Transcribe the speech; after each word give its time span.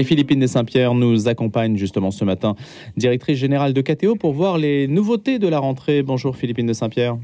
Et 0.00 0.04
Philippine 0.04 0.40
de 0.40 0.46
Saint-Pierre 0.46 0.94
nous 0.94 1.28
accompagne 1.28 1.76
justement 1.76 2.10
ce 2.10 2.24
matin, 2.24 2.54
directrice 2.96 3.36
générale 3.36 3.74
de 3.74 3.82
KTO, 3.82 4.16
pour 4.16 4.32
voir 4.32 4.56
les 4.56 4.88
nouveautés 4.88 5.38
de 5.38 5.46
la 5.46 5.58
rentrée. 5.58 6.02
Bonjour 6.02 6.36
Philippine 6.36 6.66
de 6.66 6.72
Saint-Pierre. 6.72 7.18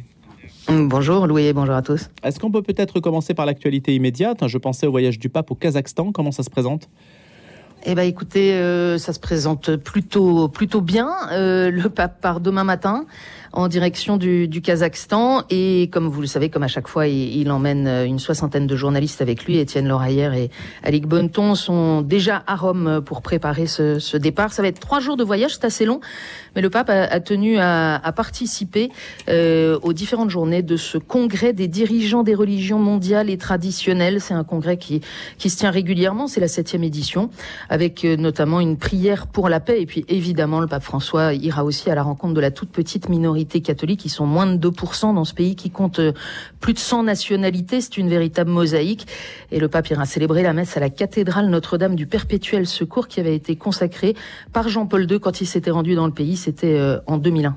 Bonjour 0.68 1.26
Louis, 1.26 1.54
bonjour 1.54 1.74
à 1.74 1.80
tous. 1.80 2.10
Est-ce 2.22 2.38
qu'on 2.38 2.50
peut 2.50 2.60
peut-être 2.60 3.00
commencer 3.00 3.32
par 3.32 3.46
l'actualité 3.46 3.94
immédiate? 3.94 4.46
Je 4.46 4.58
pensais 4.58 4.86
au 4.86 4.90
voyage 4.90 5.18
du 5.18 5.30
pape 5.30 5.50
au 5.50 5.54
Kazakhstan. 5.54 6.12
Comment 6.12 6.32
ça 6.32 6.42
se 6.42 6.50
présente? 6.50 6.90
Eh 7.86 7.94
ben, 7.94 8.02
écoutez, 8.02 8.52
euh, 8.52 8.98
ça 8.98 9.14
se 9.14 9.20
présente 9.20 9.76
plutôt 9.76 10.48
plutôt 10.48 10.82
bien. 10.82 11.08
Euh, 11.32 11.70
le 11.70 11.88
pape 11.88 12.20
part 12.20 12.40
demain 12.40 12.64
matin 12.64 13.06
en 13.56 13.68
direction 13.68 14.18
du, 14.18 14.48
du, 14.48 14.60
Kazakhstan 14.60 15.44
et 15.48 15.88
comme 15.90 16.08
vous 16.08 16.20
le 16.20 16.26
savez, 16.26 16.50
comme 16.50 16.62
à 16.62 16.68
chaque 16.68 16.88
fois, 16.88 17.06
il, 17.06 17.38
il 17.38 17.50
emmène 17.50 17.88
une 18.06 18.18
soixantaine 18.18 18.66
de 18.66 18.76
journalistes 18.76 19.22
avec 19.22 19.46
lui. 19.46 19.56
Étienne 19.56 19.88
Loraillère 19.88 20.34
et 20.34 20.50
Alec 20.82 21.06
Bonneton 21.06 21.54
sont 21.54 22.02
déjà 22.02 22.44
à 22.46 22.54
Rome 22.54 23.00
pour 23.04 23.22
préparer 23.22 23.66
ce, 23.66 23.98
ce, 23.98 24.18
départ. 24.18 24.52
Ça 24.52 24.60
va 24.60 24.68
être 24.68 24.78
trois 24.78 25.00
jours 25.00 25.16
de 25.16 25.24
voyage, 25.24 25.54
c'est 25.54 25.64
assez 25.64 25.86
long, 25.86 26.00
mais 26.54 26.60
le 26.60 26.68
pape 26.68 26.90
a, 26.90 27.04
a 27.04 27.20
tenu 27.20 27.56
à, 27.56 27.96
à 27.96 28.12
participer 28.12 28.90
euh, 29.30 29.78
aux 29.82 29.94
différentes 29.94 30.28
journées 30.28 30.62
de 30.62 30.76
ce 30.76 30.98
congrès 30.98 31.54
des 31.54 31.66
dirigeants 31.66 32.24
des 32.24 32.34
religions 32.34 32.78
mondiales 32.78 33.30
et 33.30 33.38
traditionnelles. 33.38 34.20
C'est 34.20 34.34
un 34.34 34.44
congrès 34.44 34.76
qui 34.76 35.00
qui 35.38 35.48
se 35.48 35.56
tient 35.56 35.70
régulièrement. 35.70 36.26
C'est 36.26 36.40
la 36.40 36.48
septième 36.48 36.84
édition 36.84 37.30
avec 37.70 38.04
euh, 38.04 38.18
notamment 38.18 38.60
une 38.60 38.76
prière 38.76 39.26
pour 39.26 39.48
la 39.48 39.60
paix. 39.60 39.80
Et 39.80 39.86
puis 39.86 40.04
évidemment, 40.08 40.60
le 40.60 40.66
pape 40.66 40.82
François 40.82 41.32
ira 41.32 41.64
aussi 41.64 41.88
à 41.88 41.94
la 41.94 42.02
rencontre 42.02 42.34
de 42.34 42.40
la 42.40 42.50
toute 42.50 42.68
petite 42.68 43.08
minorité 43.08 43.45
catholique. 43.46 44.04
Ils 44.04 44.10
sont 44.10 44.26
moins 44.26 44.46
de 44.46 44.70
2% 44.70 45.14
dans 45.14 45.24
ce 45.24 45.34
pays 45.34 45.56
qui 45.56 45.70
compte 45.70 45.98
euh, 45.98 46.12
plus 46.60 46.72
de 46.72 46.78
100 46.78 47.04
nationalités. 47.04 47.80
C'est 47.80 47.96
une 47.98 48.08
véritable 48.08 48.50
mosaïque. 48.50 49.06
Et 49.52 49.58
le 49.58 49.68
pape 49.68 49.88
ira 49.90 50.04
célébrer 50.04 50.42
la 50.42 50.52
messe 50.52 50.76
à 50.76 50.80
la 50.80 50.90
cathédrale 50.90 51.48
Notre-Dame 51.48 51.94
du 51.94 52.06
Perpétuel 52.06 52.66
Secours 52.66 53.08
qui 53.08 53.20
avait 53.20 53.34
été 53.34 53.56
consacrée 53.56 54.14
par 54.52 54.68
Jean-Paul 54.68 55.10
II 55.10 55.20
quand 55.20 55.40
il 55.40 55.46
s'était 55.46 55.70
rendu 55.70 55.94
dans 55.94 56.06
le 56.06 56.12
pays. 56.12 56.36
C'était 56.36 56.74
euh, 56.74 56.98
en 57.06 57.18
2001. 57.18 57.56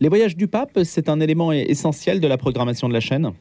Les 0.00 0.08
voyages 0.08 0.36
du 0.36 0.48
pape, 0.48 0.78
c'est 0.84 1.08
un 1.08 1.20
élément 1.20 1.52
essentiel 1.52 2.20
de 2.20 2.26
la 2.26 2.38
programmation 2.38 2.88
de 2.88 2.92
la 2.92 3.00
chaîne 3.00 3.32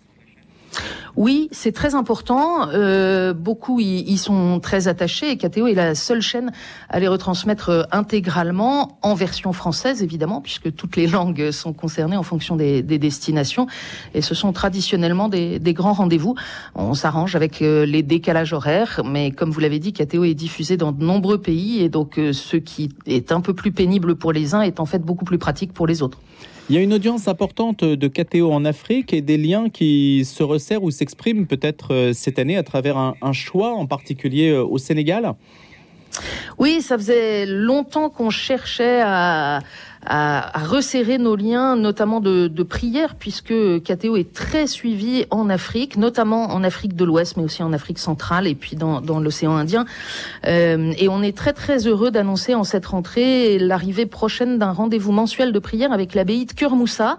oui, 1.17 1.47
c'est 1.52 1.71
très 1.71 1.95
important. 1.95 2.69
Euh, 2.69 3.33
beaucoup 3.33 3.80
y, 3.80 3.99
y, 3.99 4.17
sont 4.17 4.59
très 4.59 4.88
attachés 4.88 5.31
et 5.31 5.38
KTO 5.38 5.67
est 5.67 5.73
la 5.73 5.95
seule 5.95 6.22
chaîne 6.22 6.52
à 6.89 6.99
les 6.99 7.07
retransmettre 7.07 7.69
euh, 7.69 7.83
intégralement 7.91 8.99
en 9.02 9.13
version 9.13 9.53
française, 9.53 10.03
évidemment, 10.03 10.41
puisque 10.41 10.75
toutes 10.75 10.97
les 10.97 11.07
langues 11.07 11.52
sont 11.52 11.73
concernées 11.73 12.17
en 12.17 12.23
fonction 12.23 12.55
des, 12.55 12.81
des 12.81 12.99
destinations. 12.99 13.67
Et 14.13 14.22
ce 14.22 14.35
sont 14.35 14.52
traditionnellement 14.52 15.30
des, 15.30 15.59
des 15.59 15.73
grands 15.73 15.94
rendez-vous. 15.94 16.35
On 16.75 16.94
s'arrange 16.94 17.35
avec 17.35 17.61
euh, 17.61 17.85
les 17.85 18.03
décalages 18.03 18.53
horaires, 18.53 19.02
mais 19.05 19.31
comme 19.31 19.52
vous 19.52 19.59
l'avez 19.59 19.79
dit, 19.79 19.94
KTO 19.94 20.23
est 20.25 20.33
diffusé 20.33 20.75
dans 20.75 20.91
de 20.91 21.03
nombreux 21.03 21.39
pays 21.39 21.81
et 21.81 21.89
donc 21.89 22.19
euh, 22.19 22.33
ce 22.33 22.57
qui 22.57 22.89
est 23.05 23.31
un 23.31 23.41
peu 23.41 23.53
plus 23.53 23.72
pénible 23.72 24.16
pour 24.16 24.33
les 24.33 24.53
uns 24.53 24.61
est 24.61 24.79
en 24.79 24.85
fait 24.85 25.00
beaucoup 25.00 25.25
plus 25.25 25.38
pratique 25.38 25.73
pour 25.73 25.88
les 25.88 26.02
autres. 26.02 26.19
Il 26.67 26.75
y 26.75 26.80
a 26.80 26.81
une 26.81 26.94
audience 26.94 27.27
importante 27.27 27.83
de 27.83 28.08
KTO 28.08 28.52
en 28.52 28.66
Afrique 28.66 29.13
et 29.13 29.21
des 29.21 29.38
liens 29.38 29.69
qui 29.69 30.25
se 30.25 30.41
resserrent 30.41 30.81
ou 30.81 30.89
s'expriment 30.89 31.45
peut-être 31.45 31.94
euh, 31.94 32.13
cette 32.13 32.39
année 32.39 32.57
à 32.57 32.63
travers 32.63 32.97
un, 32.97 33.13
un 33.22 33.33
choix 33.33 33.75
en 33.75 33.85
particulier 33.85 34.49
euh, 34.49 34.63
au 34.63 34.80
Sénégal. 34.80 35.35
Oui, 36.57 36.81
ça 36.81 36.97
faisait 36.97 37.45
longtemps 37.45 38.09
qu'on 38.09 38.31
cherchait 38.31 39.02
à, 39.03 39.59
à, 40.06 40.59
à, 40.59 40.66
resserrer 40.66 41.17
nos 41.17 41.36
liens, 41.36 41.75
notamment 41.75 42.20
de, 42.20 42.48
de 42.48 42.64
prière, 42.64 43.16
puisque 43.16 43.53
KTO 43.84 44.16
est 44.17 44.34
très 44.34 44.67
suivi 44.67 45.25
en 45.31 45.50
Afrique, 45.50 45.97
notamment 45.97 46.52
en 46.52 46.64
Afrique 46.64 46.95
de 46.95 47.06
l'Ouest, 47.06 47.38
mais 47.38 47.44
aussi 47.44 47.64
en 47.64 47.73
Afrique 47.73 48.00
centrale 48.00 48.47
et 48.47 48.56
puis 48.56 48.75
dans, 48.75 49.02
dans 49.02 49.20
l'océan 49.20 49.56
Indien. 49.56 49.86
Euh, 50.45 50.94
et 50.97 51.09
on 51.09 51.22
est 51.22 51.36
très 51.36 51.53
très 51.53 51.88
heureux 51.88 52.12
d'annoncer 52.12 52.56
en 52.56 52.64
cette 52.64 52.86
rentrée 52.86 53.58
l'arrivée 53.59 54.06
prochaine 54.06 54.58
d'un 54.58 54.72
rendez-vous 54.72 55.12
mensuel 55.12 55.52
de 55.52 55.59
prière 55.59 55.92
avec 55.92 56.14
l'abbaye 56.14 56.45
de 56.45 56.53
Kermoussa, 56.53 57.18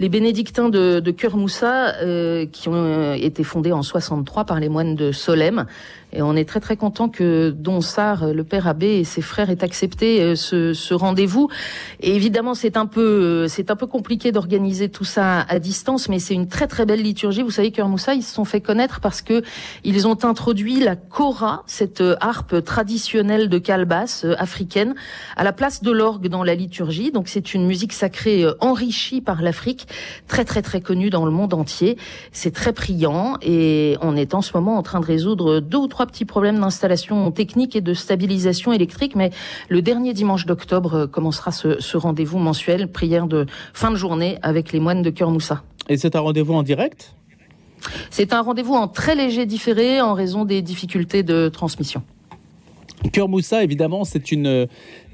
les 0.00 0.08
bénédictins 0.08 0.68
de, 0.68 1.00
de 1.00 1.10
Kermoussa, 1.10 1.94
euh, 2.02 2.46
qui 2.46 2.68
ont 2.68 3.14
été 3.14 3.44
fondés 3.44 3.72
en 3.72 3.82
63 3.82 4.44
par 4.44 4.60
les 4.60 4.68
moines 4.68 4.96
de 4.96 5.12
Solem. 5.12 5.66
Et 6.12 6.22
on 6.22 6.36
est 6.36 6.48
très 6.48 6.60
très 6.60 6.76
content 6.76 7.08
que 7.08 7.50
Don 7.50 7.80
Sar, 7.80 8.32
le 8.32 8.44
père 8.44 8.68
abbé 8.68 8.86
et 8.86 9.04
ses 9.04 9.20
frères 9.20 9.50
aient 9.50 9.64
accepté 9.64 10.22
euh, 10.22 10.36
ce, 10.36 10.94
rendez-vous. 10.94 11.48
Et 12.00 12.14
évidemment, 12.14 12.54
c'est 12.54 12.76
un 12.76 12.86
peu 12.86 13.48
c'est 13.48 13.70
un 13.72 13.76
peu 13.76 13.86
compliqué 13.86 14.30
d'organiser 14.30 14.88
tout 14.88 15.04
ça 15.04 15.40
à 15.40 15.58
distance, 15.58 16.08
mais 16.08 16.20
c'est 16.20 16.34
une 16.34 16.46
très 16.46 16.68
très 16.68 16.86
belle 16.86 17.02
liturgie. 17.02 17.42
Vous 17.42 17.50
savez, 17.50 17.72
Cœur 17.72 17.88
Moussa, 17.88 18.14
ils 18.14 18.22
se 18.22 18.32
sont 18.32 18.44
fait 18.44 18.60
connaître 18.60 19.00
parce 19.00 19.22
que 19.22 19.42
ils 19.82 20.06
ont 20.06 20.24
introduit 20.24 20.78
la 20.78 20.94
kora, 20.94 21.64
cette 21.66 22.02
harpe 22.20 22.62
traditionnelle 22.64 23.48
de 23.48 23.58
calebasse 23.58 24.24
africaine, 24.38 24.94
à 25.36 25.42
la 25.42 25.52
place 25.52 25.82
de 25.82 25.90
l'orgue 25.90 26.28
dans 26.28 26.44
la 26.44 26.54
liturgie. 26.54 27.10
Donc 27.10 27.26
c'est 27.26 27.54
une 27.54 27.66
musique 27.66 27.92
sacrée 27.92 28.44
enrichie 28.60 29.20
par 29.20 29.42
l'Afrique, 29.42 29.83
très 30.28 30.44
très 30.44 30.62
très 30.62 30.80
connue 30.80 31.10
dans 31.10 31.24
le 31.24 31.30
monde 31.30 31.54
entier. 31.54 31.96
C'est 32.32 32.52
très 32.52 32.72
priant 32.72 33.36
et 33.42 33.96
on 34.00 34.16
est 34.16 34.34
en 34.34 34.42
ce 34.42 34.52
moment 34.54 34.76
en 34.76 34.82
train 34.82 35.00
de 35.00 35.06
résoudre 35.06 35.60
deux 35.60 35.78
ou 35.78 35.86
trois 35.86 36.06
petits 36.06 36.24
problèmes 36.24 36.60
d'installation 36.60 37.30
technique 37.30 37.76
et 37.76 37.80
de 37.80 37.94
stabilisation 37.94 38.72
électrique, 38.72 39.16
mais 39.16 39.30
le 39.68 39.82
dernier 39.82 40.12
dimanche 40.12 40.46
d'octobre 40.46 41.06
commencera 41.06 41.52
ce, 41.52 41.80
ce 41.80 41.96
rendez-vous 41.96 42.38
mensuel, 42.38 42.90
prière 42.90 43.26
de 43.26 43.46
fin 43.72 43.90
de 43.90 43.96
journée 43.96 44.38
avec 44.42 44.72
les 44.72 44.80
moines 44.80 45.02
de 45.02 45.10
Cœur 45.10 45.30
Moussa. 45.30 45.62
Et 45.88 45.96
c'est 45.96 46.16
un 46.16 46.20
rendez-vous 46.20 46.54
en 46.54 46.62
direct? 46.62 47.14
C'est 48.10 48.32
un 48.32 48.40
rendez-vous 48.40 48.74
en 48.74 48.88
très 48.88 49.14
léger 49.14 49.44
différé 49.44 50.00
en 50.00 50.14
raison 50.14 50.44
des 50.44 50.62
difficultés 50.62 51.22
de 51.22 51.48
transmission. 51.48 52.02
Cœur 53.12 53.28
Moussa, 53.28 53.62
évidemment, 53.62 54.04
c'est 54.04 54.32
une, 54.32 54.66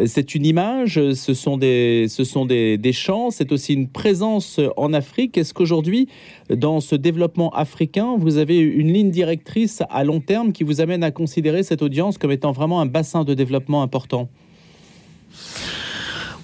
c'est 0.06 0.34
une 0.34 0.46
image, 0.46 0.94
ce 1.12 1.34
sont 1.34 1.56
des, 1.58 2.06
ce 2.08 2.24
sont 2.24 2.46
des, 2.46 2.78
des 2.78 2.92
chants, 2.92 3.30
c'est 3.30 3.52
aussi 3.52 3.74
une 3.74 3.88
présence 3.88 4.60
en 4.76 4.92
Afrique. 4.92 5.36
Est-ce 5.36 5.52
qu'aujourd'hui, 5.52 6.08
dans 6.48 6.80
ce 6.80 6.94
développement 6.94 7.50
africain, 7.50 8.16
vous 8.18 8.38
avez 8.38 8.58
une 8.58 8.92
ligne 8.92 9.10
directrice 9.10 9.82
à 9.90 10.04
long 10.04 10.20
terme 10.20 10.52
qui 10.52 10.64
vous 10.64 10.80
amène 10.80 11.02
à 11.02 11.10
considérer 11.10 11.62
cette 11.62 11.82
audience 11.82 12.16
comme 12.16 12.32
étant 12.32 12.52
vraiment 12.52 12.80
un 12.80 12.86
bassin 12.86 13.24
de 13.24 13.34
développement 13.34 13.82
important? 13.82 14.28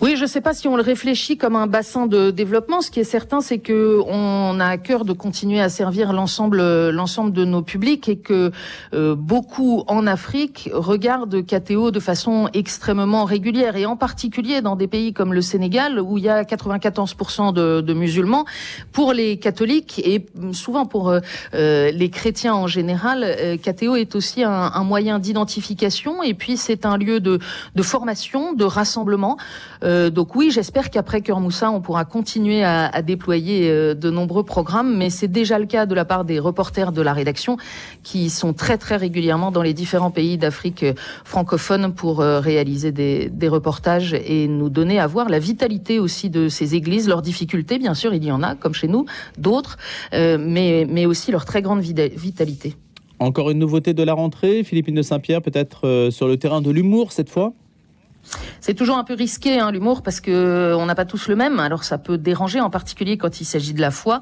Oui, 0.03 0.15
je 0.17 0.23
ne 0.23 0.27
sais 0.27 0.43
pas 0.43 0.53
si 0.53 0.69
on 0.69 0.77
le 0.77 0.83
réfléchit 0.83 1.39
comme 1.39 1.57
un 1.57 1.67
bassin 1.67 2.07
de 2.07 2.31
développement. 2.31 2.83
Ce 2.83 2.91
qui 2.91 3.01
est 3.01 3.05
certain, 3.05 3.41
c'est 3.41 3.61
que 3.61 4.03
on 4.07 4.61
a 4.61 4.67
à 4.67 4.77
cœur 4.77 5.07
de 5.07 5.15
continuer 5.15 5.59
à 5.59 5.71
servir 5.71 6.13
l'ensemble, 6.13 6.91
l'ensemble 6.91 7.33
de 7.33 7.47
nos 7.47 7.63
publics 7.63 8.07
et 8.11 8.19
que 8.19 8.51
euh, 8.93 9.15
beaucoup 9.15 9.85
en 9.87 10.07
Afrique 10.07 10.69
regardent 10.75 11.41
KTO 11.47 11.91
de 11.91 12.01
façon 12.01 12.51
extrêmement 12.53 13.25
régulière 13.25 13.77
et 13.77 13.87
en 13.87 13.97
particulier 13.97 14.61
dans 14.61 14.77
des 14.77 14.87
pays 14.87 15.15
comme 15.15 15.33
le 15.33 15.41
Sénégal 15.41 15.99
où 15.99 16.19
il 16.19 16.25
y 16.25 16.29
a 16.29 16.43
94% 16.43 17.55
de, 17.55 17.81
de 17.81 17.95
musulmans. 17.95 18.45
Pour 18.93 19.15
les 19.15 19.39
catholiques 19.39 20.03
et 20.05 20.27
souvent 20.53 20.85
pour 20.85 21.11
euh, 21.11 21.91
les 21.91 22.11
chrétiens 22.11 22.55
en 22.55 22.67
général, 22.67 23.25
euh, 23.25 23.57
KTO 23.57 23.97
est 23.97 24.15
aussi 24.15 24.45
un, 24.45 24.51
un 24.75 24.85
moyen 24.85 25.19
d'identification 25.19 26.23
et 26.23 26.35
puis 26.35 26.59
c'est 26.59 26.85
un 26.85 26.99
lieu 26.99 27.19
de, 27.19 27.39
de 27.75 27.83
formation, 27.83 28.53
de 28.53 28.65
rassemblement. 28.65 29.39
Euh, 29.87 29.96
donc 30.11 30.35
oui, 30.35 30.51
j'espère 30.51 30.91
qu'après 30.91 31.21
Cœur 31.21 31.41
Moussa, 31.41 31.71
on 31.71 31.81
pourra 31.81 32.05
continuer 32.05 32.65
à, 32.65 33.03
déployer 33.03 33.71
euh, 33.71 33.95
de 33.95 34.11
nombreux 34.11 34.43
programmes, 34.43 34.97
mais 34.97 35.11
c'est 35.11 35.29
déjà 35.29 35.59
le 35.59 35.67
cas 35.67 35.87
de 35.87 35.95
la 35.95 36.05
part 36.05 36.25
des 36.25 36.39
reporters 36.39 36.93
de 36.93 37.03
la 37.03 37.13
rédaction 37.13 37.57
qui 38.03 38.31
sont 38.31 38.53
très 38.53 38.79
très 38.79 38.97
régulièrement 38.97 39.51
dans 39.51 39.63
les 39.63 39.75
différents 39.75 40.11
pays 40.11 40.39
d'Afrique 40.39 40.83
euh, 40.83 40.95
francophone 41.25 41.93
pour 41.95 42.21
euh, 42.21 42.41
réaliser 42.41 42.93
des, 42.93 43.49
reportages 43.49 44.13
et 44.13 44.49
nous 44.49 44.71
donner 44.71 44.99
à 44.99 45.07
voir 45.07 45.29
la 45.29 45.39
vitalité 45.39 46.01
aussi 46.01 46.31
de 46.31 46.49
ces 46.49 46.75
églises, 46.75 47.09
leurs 47.09 47.23
difficultés, 47.23 47.79
bien 47.79 47.95
sûr, 47.95 48.13
il 48.13 48.25
y 48.25 48.33
en 48.33 48.43
a, 48.43 48.57
comme 48.57 48.75
chez 48.75 48.89
nous, 48.89 49.07
d'autres, 49.39 49.77
euh, 50.15 50.37
mais, 50.41 50.85
mais 50.91 51.07
aussi 51.07 51.31
leur 51.31 51.45
très 51.45 51.63
grande 51.63 51.81
vitalité. 51.81 52.75
Encore 53.21 53.51
une 53.51 53.61
nouveauté 53.61 53.95
de 53.95 54.03
la 54.03 54.15
rentrée, 54.15 54.65
Philippine 54.65 54.97
de 54.97 55.03
Saint-Pierre, 55.03 55.43
peut-être 55.43 56.11
sur 56.11 56.27
le 56.27 56.37
terrain 56.37 56.61
de 56.61 56.71
l'humour 56.71 57.13
cette 57.13 57.31
fois? 57.31 57.55
C'est 58.61 58.75
toujours 58.75 58.99
un 58.99 59.05
peu 59.05 59.15
risqué 59.15 59.59
hein, 59.61 59.71
l'humour 59.71 60.03
parce 60.03 60.21
que 60.21 60.75
on 60.77 60.87
n'a 60.87 60.95
pas 60.95 61.05
tous 61.05 61.29
le 61.29 61.37
même. 61.37 61.61
Alors 61.61 61.85
ça 61.85 61.99
peut 61.99 62.19
déranger, 62.19 62.61
en 62.61 62.71
particulier 62.71 63.17
quand 63.17 63.41
il 63.41 63.45
s'agit 63.45 63.75
de 63.75 63.81
la 63.81 63.91
foi. 63.91 64.21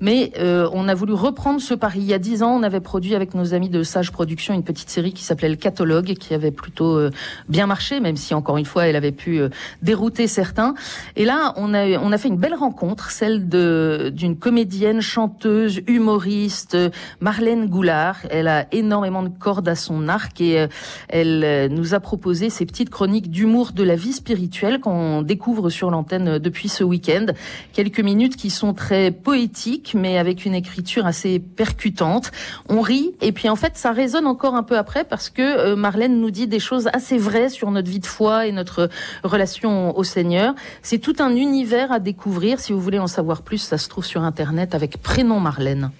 Mais 0.00 0.32
euh, 0.38 0.68
on 0.72 0.88
a 0.88 0.94
voulu 0.94 1.12
reprendre 1.12 1.60
ce 1.60 1.74
pari. 1.74 2.00
Il 2.00 2.06
y 2.06 2.14
a 2.14 2.18
dix 2.18 2.42
ans, 2.42 2.54
on 2.54 2.62
avait 2.62 2.80
produit 2.80 3.14
avec 3.14 3.34
nos 3.34 3.54
amis 3.54 3.68
de 3.68 3.82
Sage 3.82 4.12
Production 4.12 4.54
une 4.54 4.64
petite 4.64 4.90
série 4.90 5.12
qui 5.12 5.24
s'appelait 5.24 5.48
Le 5.48 5.56
Catalogue, 5.56 6.14
qui 6.14 6.34
avait 6.34 6.50
plutôt 6.50 6.96
euh, 6.96 7.10
bien 7.48 7.66
marché, 7.66 8.00
même 8.00 8.16
si 8.16 8.34
encore 8.34 8.56
une 8.56 8.64
fois, 8.64 8.86
elle 8.86 8.96
avait 8.96 9.12
pu 9.12 9.40
euh, 9.40 9.48
dérouter 9.82 10.26
certains. 10.26 10.74
Et 11.16 11.24
là, 11.24 11.52
on 11.56 11.74
a 11.74 11.98
on 11.98 12.12
a 12.12 12.18
fait 12.18 12.28
une 12.28 12.36
belle 12.36 12.54
rencontre, 12.54 13.10
celle 13.10 13.48
de 13.48 14.12
d'une 14.14 14.36
comédienne, 14.36 15.00
chanteuse, 15.00 15.80
humoriste, 15.86 16.76
Marlène 17.20 17.66
Goulard. 17.66 18.18
Elle 18.30 18.48
a 18.48 18.66
énormément 18.72 19.22
de 19.22 19.28
cordes 19.28 19.68
à 19.68 19.74
son 19.74 20.08
arc 20.08 20.40
et 20.40 20.66
elle 21.08 21.68
nous 21.72 21.94
a 21.94 22.00
proposé 22.00 22.50
ces 22.50 22.66
petites 22.66 22.90
chroniques 22.90 23.30
d'humour 23.40 23.72
de 23.72 23.82
la 23.82 23.96
vie 23.96 24.12
spirituelle 24.12 24.80
qu'on 24.80 25.22
découvre 25.22 25.70
sur 25.70 25.90
l'antenne 25.90 26.38
depuis 26.38 26.68
ce 26.68 26.84
week-end. 26.84 27.24
Quelques 27.72 28.00
minutes 28.00 28.36
qui 28.36 28.50
sont 28.50 28.74
très 28.74 29.10
poétiques, 29.10 29.94
mais 29.96 30.18
avec 30.18 30.44
une 30.44 30.54
écriture 30.54 31.06
assez 31.06 31.38
percutante. 31.38 32.32
On 32.68 32.82
rit, 32.82 33.14
et 33.22 33.32
puis 33.32 33.48
en 33.48 33.56
fait, 33.56 33.78
ça 33.78 33.92
résonne 33.92 34.26
encore 34.26 34.56
un 34.56 34.62
peu 34.62 34.76
après 34.76 35.04
parce 35.04 35.30
que 35.30 35.40
euh, 35.40 35.74
Marlène 35.74 36.20
nous 36.20 36.30
dit 36.30 36.48
des 36.48 36.58
choses 36.58 36.90
assez 36.92 37.16
vraies 37.16 37.48
sur 37.48 37.70
notre 37.70 37.88
vie 37.88 37.98
de 37.98 38.04
foi 38.04 38.46
et 38.46 38.52
notre 38.52 38.90
relation 39.24 39.96
au 39.96 40.04
Seigneur. 40.04 40.54
C'est 40.82 40.98
tout 40.98 41.16
un 41.18 41.34
univers 41.34 41.92
à 41.92 41.98
découvrir. 41.98 42.60
Si 42.60 42.74
vous 42.74 42.80
voulez 42.80 42.98
en 42.98 43.06
savoir 43.06 43.40
plus, 43.40 43.56
ça 43.56 43.78
se 43.78 43.88
trouve 43.88 44.04
sur 44.04 44.22
Internet 44.22 44.74
avec 44.74 44.98
prénom 44.98 45.40
Marlène. 45.40 45.92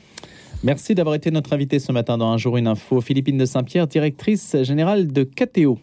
Merci 0.63 0.95
d'avoir 0.95 1.15
été 1.15 1.31
notre 1.31 1.55
invité 1.55 1.79
ce 1.79 1.91
matin 1.91 2.19
dans 2.19 2.31
Un 2.33 2.37
jour 2.37 2.59
une 2.59 2.67
info. 2.67 3.01
Philippine 3.01 3.39
de 3.39 3.47
Saint-Pierre, 3.47 3.87
directrice 3.87 4.63
générale 4.63 5.11
de 5.11 5.23
KTO. 5.23 5.79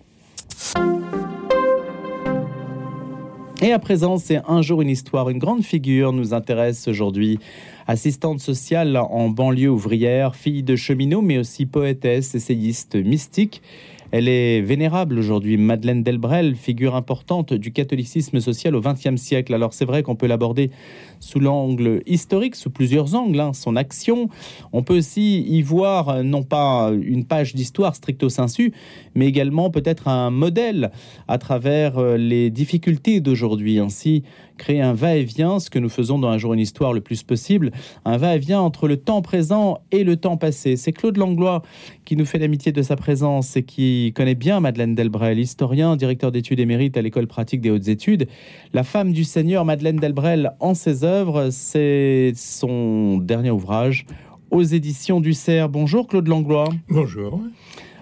Et 3.59 3.71
à 3.71 3.79
présent, 3.79 4.17
c'est 4.17 4.39
un 4.47 4.61
jour 4.61 4.83
une 4.83 4.89
histoire. 4.89 5.29
Une 5.29 5.39
grande 5.39 5.63
figure 5.63 6.13
nous 6.13 6.35
intéresse 6.35 6.87
aujourd'hui. 6.87 7.39
Assistante 7.87 8.39
sociale 8.39 8.97
en 8.97 9.29
banlieue 9.29 9.71
ouvrière, 9.71 10.35
fille 10.35 10.61
de 10.61 10.75
cheminot, 10.75 11.23
mais 11.23 11.39
aussi 11.39 11.65
poétesse, 11.65 12.35
essayiste, 12.35 12.95
mystique. 12.95 13.63
Elle 14.11 14.29
est 14.29 14.61
vénérable 14.61 15.19
aujourd'hui, 15.19 15.57
Madeleine 15.57 16.01
Delbrel, 16.01 16.55
figure 16.55 16.95
importante 16.95 17.53
du 17.53 17.73
catholicisme 17.73 18.39
social 18.39 18.75
au 18.75 18.81
XXe 18.81 19.17
siècle. 19.17 19.53
Alors 19.53 19.73
c'est 19.73 19.83
vrai 19.83 20.01
qu'on 20.01 20.15
peut 20.15 20.27
l'aborder 20.27 20.71
sous 21.19 21.41
l'angle 21.41 22.01
historique, 22.05 22.55
sous 22.55 22.69
plusieurs 22.69 23.15
angles, 23.15 23.39
hein. 23.39 23.51
son 23.53 23.75
action. 23.75 24.29
On 24.71 24.81
peut 24.81 24.97
aussi 24.97 25.41
y 25.41 25.61
voir 25.61 26.09
euh, 26.09 26.23
non 26.23 26.43
pas 26.43 26.91
une 26.93 27.25
page 27.25 27.53
d'histoire 27.53 27.95
stricto 27.95 28.29
sensu, 28.29 28.71
mais 29.13 29.27
également 29.27 29.69
peut-être 29.69 30.07
un 30.07 30.31
modèle 30.31 30.91
à 31.27 31.37
travers 31.37 31.97
euh, 31.97 32.15
les 32.15 32.49
difficultés 32.49 33.19
d'aujourd'hui. 33.19 33.79
Ainsi, 33.79 34.23
créer 34.57 34.81
un 34.81 34.93
va-et-vient, 34.93 35.59
ce 35.59 35.69
que 35.69 35.79
nous 35.79 35.89
faisons 35.89 36.19
dans 36.19 36.27
un 36.27 36.37
jour 36.37 36.53
une 36.53 36.59
histoire 36.59 36.93
le 36.93 37.01
plus 37.01 37.23
possible, 37.23 37.71
un 38.05 38.17
va-et-vient 38.17 38.59
entre 38.59 38.87
le 38.87 38.97
temps 38.97 39.21
présent 39.21 39.79
et 39.91 40.03
le 40.03 40.17
temps 40.17 40.37
passé. 40.37 40.75
C'est 40.75 40.91
Claude 40.91 41.17
Langlois 41.17 41.61
qui 42.05 42.15
nous 42.15 42.25
fait 42.25 42.39
l'amitié 42.39 42.71
de 42.71 42.81
sa 42.81 42.95
présence 42.95 43.55
et 43.57 43.63
qui 43.63 44.13
connaît 44.15 44.35
bien 44.35 44.59
Madeleine 44.59 44.95
Delbrel, 44.95 45.39
historien, 45.39 45.95
directeur 45.95 46.31
d'études 46.31 46.59
émérite 46.59 46.97
à 46.97 47.01
l'école 47.01 47.27
pratique 47.27 47.61
des 47.61 47.69
hautes 47.69 47.87
études. 47.87 48.27
La 48.73 48.83
femme 48.83 49.13
du 49.13 49.23
Seigneur, 49.23 49.65
Madeleine 49.65 49.97
Delbrel, 49.97 50.51
en 50.59 50.73
ses 50.73 51.03
œuvres, 51.03 51.49
c'est 51.51 52.33
son 52.35 53.17
dernier 53.17 53.51
ouvrage 53.51 54.05
aux 54.51 54.63
éditions 54.63 55.19
du 55.19 55.33
CERF. 55.33 55.71
Bonjour 55.71 56.07
Claude 56.07 56.27
Langlois. 56.27 56.69
Bonjour. 56.89 57.41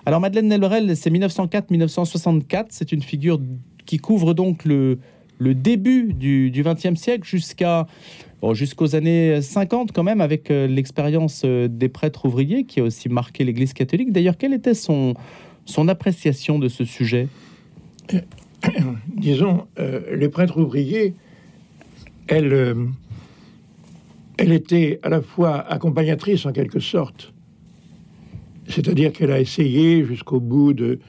Alors 0.05 0.19
Madeleine 0.19 0.49
Delbrel, 0.49 0.95
c'est 0.95 1.09
1904-1964, 1.09 2.65
c'est 2.69 2.91
une 2.91 3.01
figure 3.01 3.39
qui 3.85 3.97
couvre 3.97 4.33
donc 4.33 4.65
le, 4.65 4.99
le 5.37 5.53
début 5.53 6.13
du 6.13 6.51
XXe 6.51 6.99
siècle 6.99 7.27
jusqu'à 7.27 7.87
jusqu'aux 8.53 8.95
années 8.95 9.41
50 9.41 9.91
quand 9.91 10.03
même, 10.03 10.21
avec 10.21 10.51
euh, 10.51 10.67
l'expérience 10.67 11.41
euh, 11.45 11.67
des 11.67 11.89
prêtres 11.89 12.25
ouvriers 12.25 12.65
qui 12.65 12.79
a 12.79 12.83
aussi 12.83 13.09
marqué 13.09 13.43
l'Église 13.43 13.73
catholique. 13.73 14.11
D'ailleurs, 14.11 14.37
quelle 14.37 14.53
était 14.53 14.73
son, 14.73 15.15
son 15.65 15.87
appréciation 15.87 16.59
de 16.59 16.67
ce 16.67 16.85
sujet? 16.85 17.27
Disons, 19.17 19.65
euh, 19.79 20.15
les 20.15 20.29
prêtres 20.29 20.59
ouvriers, 20.59 21.13
elle, 22.27 22.75
elle 24.37 24.51
était 24.51 24.99
à 25.03 25.09
la 25.09 25.21
fois 25.21 25.59
accompagnatrice 25.59 26.45
en 26.45 26.51
quelque 26.51 26.79
sorte, 26.79 27.33
c'est-à-dire 28.67 29.11
qu'elle 29.11 29.31
a 29.31 29.39
essayé 29.39 30.03
jusqu'au 30.03 30.39
bout 30.39 30.73
de, 30.73 30.99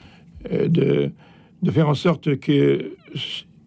de 0.50 1.70
faire 1.70 1.88
en 1.88 1.94
sorte 1.94 2.36
que 2.36 2.92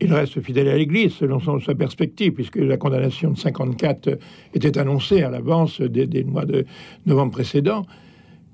il 0.01 0.13
reste 0.13 0.42
fidèle 0.42 0.68
à 0.69 0.78
l'Église 0.78 1.13
selon 1.13 1.40
son, 1.40 1.60
sa 1.60 1.75
perspective, 1.75 2.34
puisque 2.34 2.57
la 2.57 2.78
condamnation 2.78 3.31
de 3.31 3.38
54 3.38 4.18
était 4.54 4.78
annoncée 4.78 5.24
à 5.24 5.30
l'avance 5.30 5.81
des, 5.81 6.24
mois 6.24 6.46
de 6.46 6.66
novembre 7.06 7.34
précédents. 7.34 7.86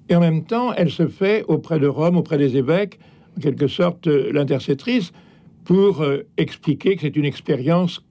Et 0.10 0.16
en 0.16 0.20
même 0.20 0.44
temps, 0.44 0.74
elle 0.74 0.90
se 0.90 1.08
fait 1.08 1.44
auprès 1.48 1.80
de 1.80 1.88
Rome, 1.88 2.18
auprès 2.18 2.38
des 2.38 2.58
évêques, 2.58 3.00
en 3.38 3.42
quelque 3.42 3.68
sorte 3.68 4.08
l'intercettrice, 4.08 5.12
pour 5.66 6.02
euh, 6.02 6.28
expliquer 6.38 6.96
que 6.96 7.02
c'est 7.02 7.16
une 7.16 7.26
expérience 7.26 8.04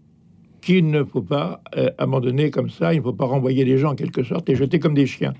qu'il 0.60 0.90
ne 0.90 1.04
faut 1.04 1.22
pas 1.22 1.60
euh, 1.76 1.90
abandonner 1.98 2.50
comme 2.50 2.70
ça, 2.70 2.94
il 2.94 2.98
ne 2.98 3.02
faut 3.02 3.12
pas 3.12 3.26
renvoyer 3.26 3.64
les 3.64 3.78
gens 3.78 3.92
en 3.92 3.94
quelque 3.94 4.24
sorte 4.24 4.48
et 4.48 4.56
jeter 4.56 4.78
comme 4.78 4.94
des 4.94 5.06
chiens. 5.06 5.34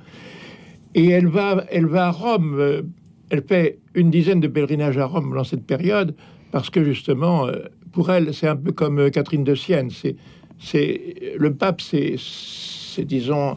Et 0.95 1.09
elle 1.09 1.27
va, 1.27 1.65
elle 1.71 1.87
va 1.87 2.09
à 2.09 2.11
Rome, 2.13 2.57
euh, 2.59 2.83
elle 3.31 3.43
fait 3.43 3.79
une 3.95 4.11
dizaine 4.11 4.41
de 4.41 4.49
pèlerinages 4.49 4.99
à 4.99 5.07
Rome 5.07 5.35
dans 5.35 5.45
cette 5.45 5.67
période, 5.67 6.15
parce 6.53 6.71
que 6.71 6.85
justement, 6.85 7.49
pour 7.95 8.11
elle, 8.11 8.35
c'est 8.35 8.49
un 8.49 8.57
peu 8.57 8.73
comme 8.73 8.99
euh, 8.99 9.11
Catherine 9.11 9.45
de 9.45 9.55
Sienne. 9.55 9.91
C'est, 9.91 10.17
c'est 10.59 11.33
le 11.39 11.55
pape, 11.55 11.81
c'est, 11.81 12.17
c'est 12.19 13.05
disons 13.05 13.57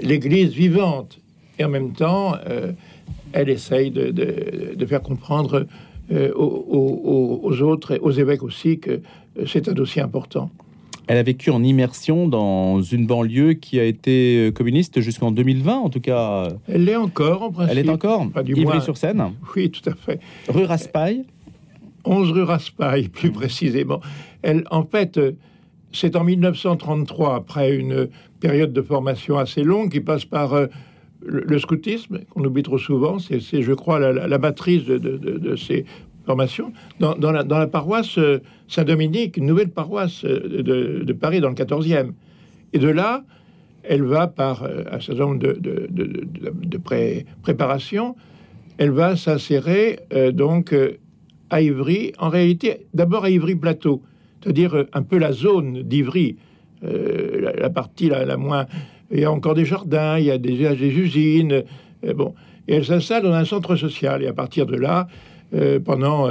l'Église 0.00 0.50
vivante, 0.50 1.18
et 1.58 1.64
en 1.64 1.68
même 1.68 1.92
temps, 1.92 2.34
euh, 2.46 2.72
elle 3.32 3.48
essaye 3.48 3.90
de, 3.90 4.10
de, 4.10 4.86
faire 4.86 5.02
comprendre 5.02 5.66
euh, 6.12 6.32
aux, 6.34 7.40
aux, 7.42 7.62
autres 7.62 7.92
et 7.92 7.98
aux 7.98 8.12
évêques 8.12 8.42
aussi 8.42 8.78
que 8.78 9.00
c'est 9.46 9.68
un 9.68 9.72
dossier 9.72 10.02
important. 10.02 10.50
Elle 11.08 11.18
a 11.18 11.22
vécu 11.22 11.50
en 11.50 11.64
immersion 11.64 12.28
dans 12.28 12.80
une 12.80 13.06
banlieue 13.06 13.54
qui 13.54 13.80
a 13.80 13.84
été 13.84 14.52
communiste 14.54 15.00
jusqu'en 15.00 15.32
2020, 15.32 15.78
en 15.78 15.88
tout 15.88 16.00
cas. 16.00 16.48
Elle 16.68 16.84
l'est 16.84 16.96
encore, 16.96 17.42
en 17.42 17.50
principe. 17.50 17.76
Elle 17.76 17.86
est 17.86 17.90
encore 17.90 18.26
Ivry-sur-Seine 18.46 19.32
Oui, 19.56 19.70
tout 19.70 19.88
à 19.88 19.94
fait. 19.94 20.20
Rue 20.48 20.64
Raspail 20.64 21.24
11 22.08 22.32
rue 22.32 22.42
Raspail, 22.42 23.08
plus 23.08 23.30
précisément. 23.30 24.00
Elle, 24.42 24.64
en 24.70 24.84
fait, 24.84 25.18
c'est 25.92 26.16
en 26.16 26.24
1933, 26.24 27.34
après 27.34 27.74
une 27.74 28.08
période 28.40 28.72
de 28.72 28.82
formation 28.82 29.38
assez 29.38 29.62
longue 29.62 29.90
qui 29.90 30.00
passe 30.00 30.24
par 30.24 30.54
euh, 30.54 30.66
le, 31.22 31.58
scoutisme, 31.58 32.20
qu'on 32.30 32.44
oublie 32.44 32.62
trop 32.62 32.78
souvent. 32.78 33.18
C'est, 33.18 33.40
je 33.40 33.72
crois, 33.72 33.98
la, 33.98 34.38
matrice 34.38 34.84
de, 34.84 35.56
ces 35.56 35.84
formations. 36.26 36.72
Dans, 37.00 37.32
la, 37.32 37.66
paroisse 37.66 38.18
euh, 38.18 38.40
Saint-Dominique, 38.68 39.36
une 39.36 39.46
nouvelle 39.46 39.70
paroisse 39.70 40.24
euh, 40.24 41.02
de, 41.04 41.12
Paris, 41.12 41.40
dans 41.40 41.48
le 41.48 41.54
14e. 41.54 42.12
Et 42.72 42.78
de 42.78 42.88
là, 42.88 43.24
elle 43.82 44.02
va 44.02 44.26
par 44.26 44.64
un 44.64 45.00
certain 45.00 45.22
nombre 45.22 45.38
de, 45.38 46.78
préparation, 47.42 48.14
elle 48.76 48.90
va 48.90 49.16
s'insérer 49.16 50.00
donc 50.34 50.74
à 51.50 51.60
Ivry, 51.62 52.12
en 52.18 52.28
réalité, 52.28 52.86
d'abord 52.94 53.24
à 53.24 53.30
Ivry-Plateau, 53.30 54.02
c'est-à-dire 54.42 54.74
euh, 54.74 54.84
un 54.92 55.02
peu 55.02 55.18
la 55.18 55.32
zone 55.32 55.82
d'Ivry, 55.82 56.36
euh, 56.84 57.52
la, 57.58 57.70
partie 57.70 58.08
la, 58.08 58.36
moins. 58.36 58.66
Il 59.10 59.20
y 59.20 59.24
a 59.24 59.32
encore 59.32 59.54
des 59.54 59.64
jardins, 59.64 60.18
il 60.18 60.26
y 60.26 60.30
a 60.30 60.38
des, 60.38 60.52
usines. 60.52 61.64
Euh, 62.04 62.14
bon. 62.14 62.34
Et 62.68 62.74
elle 62.74 62.84
s'installe 62.84 63.22
dans 63.22 63.32
un 63.32 63.44
centre 63.44 63.76
social. 63.76 64.22
Et 64.22 64.26
à 64.26 64.32
partir 64.32 64.66
de 64.66 64.76
là, 64.76 65.08
pendant 65.86 66.28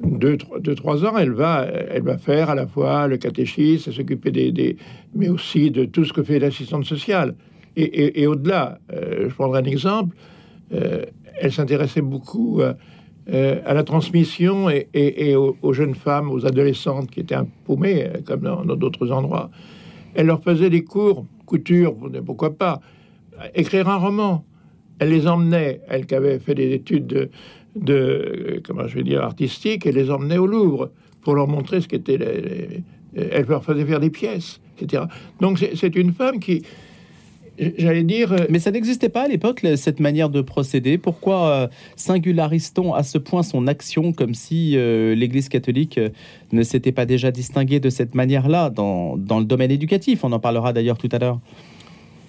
deux, 0.00 0.36
trois, 0.76 1.04
ans, 1.04 1.18
elle 1.18 1.32
va, 1.32 1.66
elle 1.90 2.04
va 2.04 2.16
faire 2.16 2.48
à 2.48 2.54
la 2.54 2.68
fois 2.68 3.08
le 3.08 3.16
catéchisme, 3.16 3.90
s'occuper 3.90 4.30
des, 4.30 4.76
mais 5.16 5.28
aussi 5.28 5.72
de 5.72 5.84
tout 5.84 6.04
ce 6.04 6.12
que 6.12 6.22
fait 6.22 6.38
l'assistante 6.38 6.84
sociale. 6.84 7.34
Et, 7.74 8.24
au-delà, 8.28 8.78
je 8.92 9.34
prendrai 9.34 9.58
un 9.58 9.64
exemple, 9.64 10.14
elle 10.70 11.50
s'intéressait 11.52 12.02
beaucoup 12.02 12.60
euh, 13.30 13.60
à 13.64 13.72
la 13.74 13.84
transmission 13.84 14.68
et, 14.68 15.36
aux, 15.36 15.72
jeunes 15.72 15.94
femmes, 15.94 16.30
aux 16.30 16.44
adolescentes 16.44 17.10
qui 17.10 17.20
étaient 17.20 17.36
paumées, 17.64 18.04
euh, 18.04 18.20
comme 18.24 18.40
dans 18.40 18.76
d'autres 18.76 19.12
endroits. 19.12 19.50
Elle 20.14 20.26
leur 20.26 20.42
faisait 20.42 20.70
des 20.70 20.82
cours, 20.82 21.24
couture, 21.46 21.94
pourquoi 22.26 22.56
pas, 22.56 22.80
écrire 23.54 23.88
un 23.88 23.96
roman. 23.96 24.44
Elle 24.98 25.10
les 25.10 25.26
emmenait, 25.26 25.80
elle 25.88 26.06
qui 26.06 26.14
avait 26.14 26.38
fait 26.38 26.54
des 26.54 26.72
études 26.72 27.30
de, 27.76 28.60
comment 28.64 28.86
je 28.88 28.96
vais 28.96 29.04
dire, 29.04 29.22
artistiques, 29.22 29.86
elle 29.86 29.94
les 29.94 30.10
emmenait 30.10 30.38
au 30.38 30.46
Louvre 30.46 30.90
pour 31.22 31.34
leur 31.34 31.48
montrer 31.48 31.80
ce 31.80 31.88
qu'était. 31.88 32.82
Elle 33.14 33.46
leur 33.46 33.64
faisait 33.64 33.84
faire 33.84 34.00
des 34.00 34.10
pièces, 34.10 34.60
etc. 34.78 35.04
Donc 35.40 35.58
c'est 35.58 35.96
une 35.96 36.12
femme 36.12 36.40
qui, 36.40 36.62
j'allais 37.78 38.02
dire. 38.02 38.32
Euh, 38.32 38.46
Mais 38.48 38.58
ça 38.58 38.70
n'existait 38.70 39.08
pas 39.08 39.22
à 39.22 39.28
l'époque, 39.28 39.66
cette 39.76 40.00
manière 40.00 40.30
de 40.30 40.40
procéder. 40.40 40.98
Pourquoi 40.98 41.50
euh, 41.50 41.68
singularise-t-on 41.96 42.94
à 42.94 43.02
ce 43.02 43.18
point 43.18 43.42
son 43.42 43.66
action 43.66 44.12
comme 44.12 44.34
si 44.34 44.76
euh, 44.76 45.14
l'Église 45.14 45.48
catholique 45.48 46.00
ne 46.52 46.62
s'était 46.62 46.92
pas 46.92 47.06
déjà 47.06 47.30
distinguée 47.30 47.80
de 47.80 47.90
cette 47.90 48.14
manière-là 48.14 48.70
dans, 48.70 49.16
dans, 49.16 49.38
le 49.38 49.44
domaine 49.44 49.70
éducatif? 49.70 50.24
On 50.24 50.32
en 50.32 50.40
parlera 50.40 50.72
d'ailleurs 50.72 50.98
tout 50.98 51.08
à 51.12 51.18
l'heure. 51.18 51.40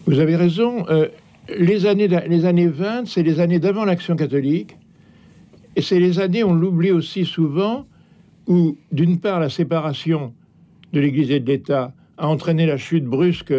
Vous 0.05 0.19
avez 0.19 0.35
raison. 0.35 0.85
les, 1.57 1.85
années, 1.85 2.07
les 2.07 2.45
années 2.45 2.67
20, 2.67 3.07
c'est 3.07 3.23
les 3.23 3.39
années 3.39 3.59
d'avant 3.59 3.85
l'action 3.85 4.15
catholique. 4.15 4.77
Et 5.75 5.81
c'est 5.81 5.99
les 5.99 6.19
années, 6.19 6.43
on 6.43 6.53
l'oublie 6.53 6.91
aussi 6.91 7.25
souvent, 7.25 7.85
où 8.47 8.77
d'une 8.91 9.19
part 9.19 9.39
la 9.39 9.49
séparation 9.49 10.33
de 10.91 10.99
l'Église 10.99 11.31
et 11.31 11.39
de 11.39 11.47
l'État 11.47 11.93
a 12.17 12.27
entraîné 12.27 12.65
la 12.65 12.77
chute 12.77 13.05
brusque 13.05 13.53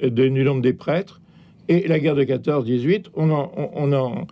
de 0.00 0.28
du 0.28 0.44
nombre 0.44 0.62
des 0.62 0.72
prêtres. 0.72 1.20
Et 1.68 1.86
la 1.86 1.98
guerre 1.98 2.14
de 2.14 2.24
14-18, 2.24 3.06
on 3.14 3.26
n'en 3.26 3.52
on, 3.56 4.26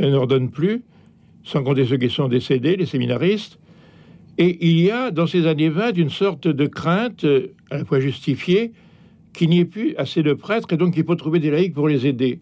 on 0.00 0.12
ordonne 0.12 0.50
plus, 0.50 0.82
sans 1.42 1.62
compter 1.62 1.84
ceux 1.86 1.96
qui 1.96 2.10
sont 2.10 2.28
décédés, 2.28 2.76
les 2.76 2.86
séminaristes. 2.86 3.58
Et 4.36 4.66
il 4.66 4.80
y 4.80 4.90
a 4.90 5.10
dans 5.10 5.26
ces 5.26 5.46
années 5.46 5.68
20 5.68 5.96
une 5.96 6.10
sorte 6.10 6.48
de 6.48 6.66
crainte, 6.66 7.24
à 7.70 7.78
la 7.78 7.84
fois 7.84 8.00
justifiée, 8.00 8.72
qu'il 9.32 9.50
n'y 9.50 9.60
ait 9.60 9.64
plus 9.64 9.94
assez 9.96 10.22
de 10.22 10.32
prêtres 10.32 10.72
et 10.72 10.76
donc 10.76 10.96
il 10.96 11.04
faut 11.04 11.14
trouver 11.14 11.40
des 11.40 11.50
laïcs 11.50 11.74
pour 11.74 11.88
les 11.88 12.06
aider. 12.06 12.40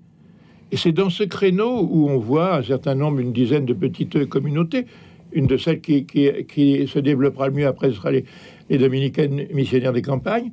Et 0.71 0.77
c'est 0.77 0.93
dans 0.93 1.11
ce 1.11 1.25
créneau 1.25 1.87
où 1.91 2.09
on 2.09 2.19
voit 2.19 2.57
un 2.57 2.63
certain 2.63 2.95
nombre, 2.95 3.19
une 3.19 3.33
dizaine 3.33 3.67
de 3.67 3.75
petites 3.75 4.27
communautés, 4.27 4.87
une 5.33 5.47
de 5.47 5.57
celles 5.57 5.81
qui, 5.81 6.07
qui, 6.07 6.87
se 6.87 6.99
développera 6.99 7.49
le 7.49 7.55
mieux 7.55 7.67
après, 7.67 7.91
ce 7.91 7.97
sera 7.97 8.11
les, 8.11 8.25
les 8.71 8.79
dominicaines 8.79 9.47
missionnaires 9.53 9.93
des 9.93 10.03
campagnes. 10.03 10.51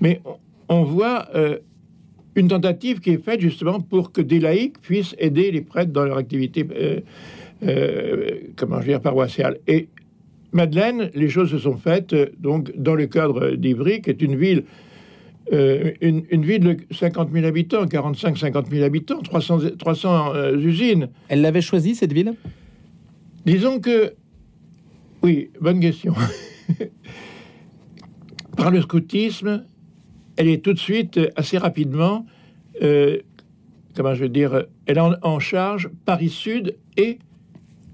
Mais 0.00 0.20
on, 0.68 0.84
voit 0.84 1.28
euh, 1.34 1.58
une 2.34 2.48
tentative 2.48 3.00
qui 3.00 3.10
est 3.10 3.24
faite 3.24 3.40
justement 3.40 3.80
pour 3.80 4.12
que 4.12 4.20
des 4.20 4.40
laïcs 4.40 4.80
puissent 4.80 5.14
aider 5.18 5.50
les 5.50 5.60
prêtres 5.60 5.92
dans 5.92 6.04
leur 6.04 6.18
activité, 6.18 6.66
euh, 6.74 7.00
euh, 7.62 8.40
comment 8.56 8.80
dire, 8.80 9.00
paroissiale. 9.00 9.58
Et 9.66 9.88
Madeleine, 10.52 11.10
les 11.14 11.28
choses 11.28 11.50
se 11.50 11.58
sont 11.58 11.76
faites 11.76 12.14
donc 12.40 12.72
dans 12.76 12.94
le 12.94 13.06
cadre 13.06 13.52
d'Ivry, 13.52 14.02
qui 14.02 14.10
est 14.10 14.22
une 14.22 14.36
ville 14.36 14.64
euh, 15.52 15.92
une, 16.00 16.44
ville 16.44 16.60
de 16.60 16.76
50 16.92 17.30
000 17.32 17.44
habitants, 17.44 17.84
45-50 17.84 18.70
000 18.70 18.84
habitants, 18.84 19.20
300, 19.20 19.58
300 19.78 20.34
euh, 20.34 20.56
usines. 20.56 21.08
Elle 21.28 21.42
l'avait 21.42 21.60
choisie, 21.60 21.94
cette 21.94 22.12
ville? 22.12 22.34
Disons 23.44 23.80
que... 23.80 24.14
Oui, 25.22 25.50
bonne 25.60 25.80
question. 25.80 26.14
Par 28.56 28.70
le 28.70 28.80
scoutisme, 28.80 29.64
elle 30.36 30.48
est 30.48 30.62
tout 30.62 30.72
de 30.72 30.78
suite, 30.78 31.20
assez 31.36 31.58
rapidement, 31.58 32.26
euh, 32.82 33.18
comment 33.94 34.14
je 34.14 34.22
veux 34.22 34.28
dire, 34.28 34.64
elle 34.86 34.98
en, 34.98 35.38
charge 35.38 35.90
Paris-Sud 36.04 36.76
et 36.96 37.18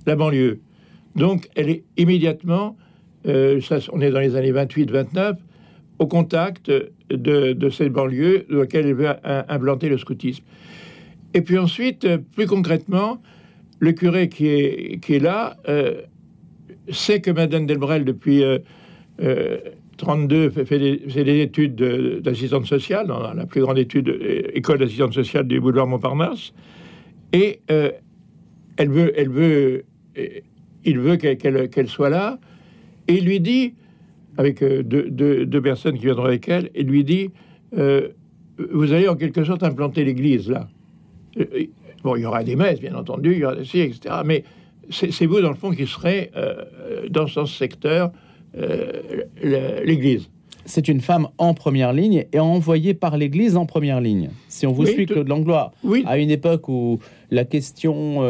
la 0.06 0.16
banlieue. 0.16 0.60
Donc, 1.16 1.48
elle 1.56 1.70
est 1.70 1.84
immédiatement, 1.96 2.76
ça, 3.24 3.78
on 3.92 4.00
est 4.00 4.10
dans 4.10 4.20
les 4.20 4.36
années 4.36 4.52
28-29, 4.52 5.36
au 5.98 6.06
contact 6.06 6.70
de, 7.10 7.70
cette 7.70 7.92
banlieue 7.92 8.46
dans 8.48 8.60
laquelle 8.60 8.86
elle 8.86 8.94
veut 8.94 9.10
implanter 9.24 9.88
le 9.88 9.98
scoutisme. 9.98 10.44
Et 11.34 11.42
puis 11.42 11.58
ensuite, 11.58 12.06
plus 12.34 12.46
concrètement, 12.46 13.20
le 13.80 13.92
curé 13.92 14.28
qui 14.28 14.48
est, 14.48 15.22
là 15.22 15.56
euh, 15.68 16.02
sait 16.90 17.20
que 17.20 17.30
Madame 17.30 17.66
Delbrel, 17.66 18.04
depuis 18.04 18.42
1932, 19.18 19.22
euh, 19.22 19.58
32, 19.98 20.36
euh, 20.36 20.64
fait, 20.64 20.78
des, 20.78 21.40
études 21.40 21.76
d'assistante 22.22 22.66
sociale, 22.66 23.06
dans 23.06 23.34
la 23.34 23.46
plus 23.46 23.60
grande 23.60 23.78
étude, 23.78 24.08
école 24.54 24.78
d'assistante 24.78 25.12
sociale 25.12 25.46
du 25.46 25.60
boulevard 25.60 25.86
Montparnasse. 25.86 26.52
Et 27.32 27.60
elle 27.68 28.88
veut, 28.88 29.12
elle 29.16 29.28
veut, 29.28 29.84
il 30.84 30.98
veut 30.98 31.16
qu'elle 31.16 31.88
soit 31.88 32.08
là. 32.08 32.38
Et 33.06 33.18
il 33.18 33.24
lui 33.26 33.40
dit 33.40 33.74
avec 34.38 34.62
euh, 34.62 34.82
deux, 34.82 35.60
personnes 35.60 35.96
qui 35.96 36.04
viendront 36.04 36.24
avec 36.24 36.48
elle, 36.48 36.70
et 36.74 36.84
lui 36.84 37.04
dit 37.04 37.30
euh, 37.76 38.08
Vous 38.72 38.92
allez 38.92 39.08
en 39.08 39.16
quelque 39.16 39.44
sorte 39.44 39.62
implanter 39.62 40.04
l'église 40.04 40.48
là. 40.48 40.68
Euh, 41.38 41.44
bon, 42.02 42.16
il 42.16 42.22
y 42.22 42.24
aura 42.24 42.44
des 42.44 42.56
messes, 42.56 42.80
bien 42.80 42.94
entendu, 42.94 43.32
il 43.32 43.38
y 43.38 43.44
aura 43.44 43.56
des 43.56 43.64
si, 43.64 43.80
etc. 43.80 44.14
Mais 44.24 44.44
c'est 44.90 45.26
vous, 45.26 45.40
dans 45.40 45.50
le 45.50 45.56
fond, 45.56 45.72
qui 45.72 45.86
serez 45.86 46.30
dans 47.10 47.26
ce 47.26 47.44
secteur 47.44 48.10
l'église. 49.42 50.28
C'est 50.64 50.88
une 50.88 51.00
femme 51.00 51.28
en 51.38 51.54
première 51.54 51.92
ligne 51.92 52.26
et 52.32 52.38
envoyée 52.38 52.92
par 52.92 53.16
l'Église 53.16 53.56
en 53.56 53.64
première 53.64 54.00
ligne. 54.00 54.28
Si 54.48 54.66
on 54.66 54.72
vous 54.72 54.84
suit, 54.84 55.06
Claude 55.06 55.28
Langlois, 55.28 55.72
oui. 55.82 56.04
à 56.06 56.18
une 56.18 56.30
époque 56.30 56.68
où 56.68 56.98
la 57.30 57.44
question 57.44 58.22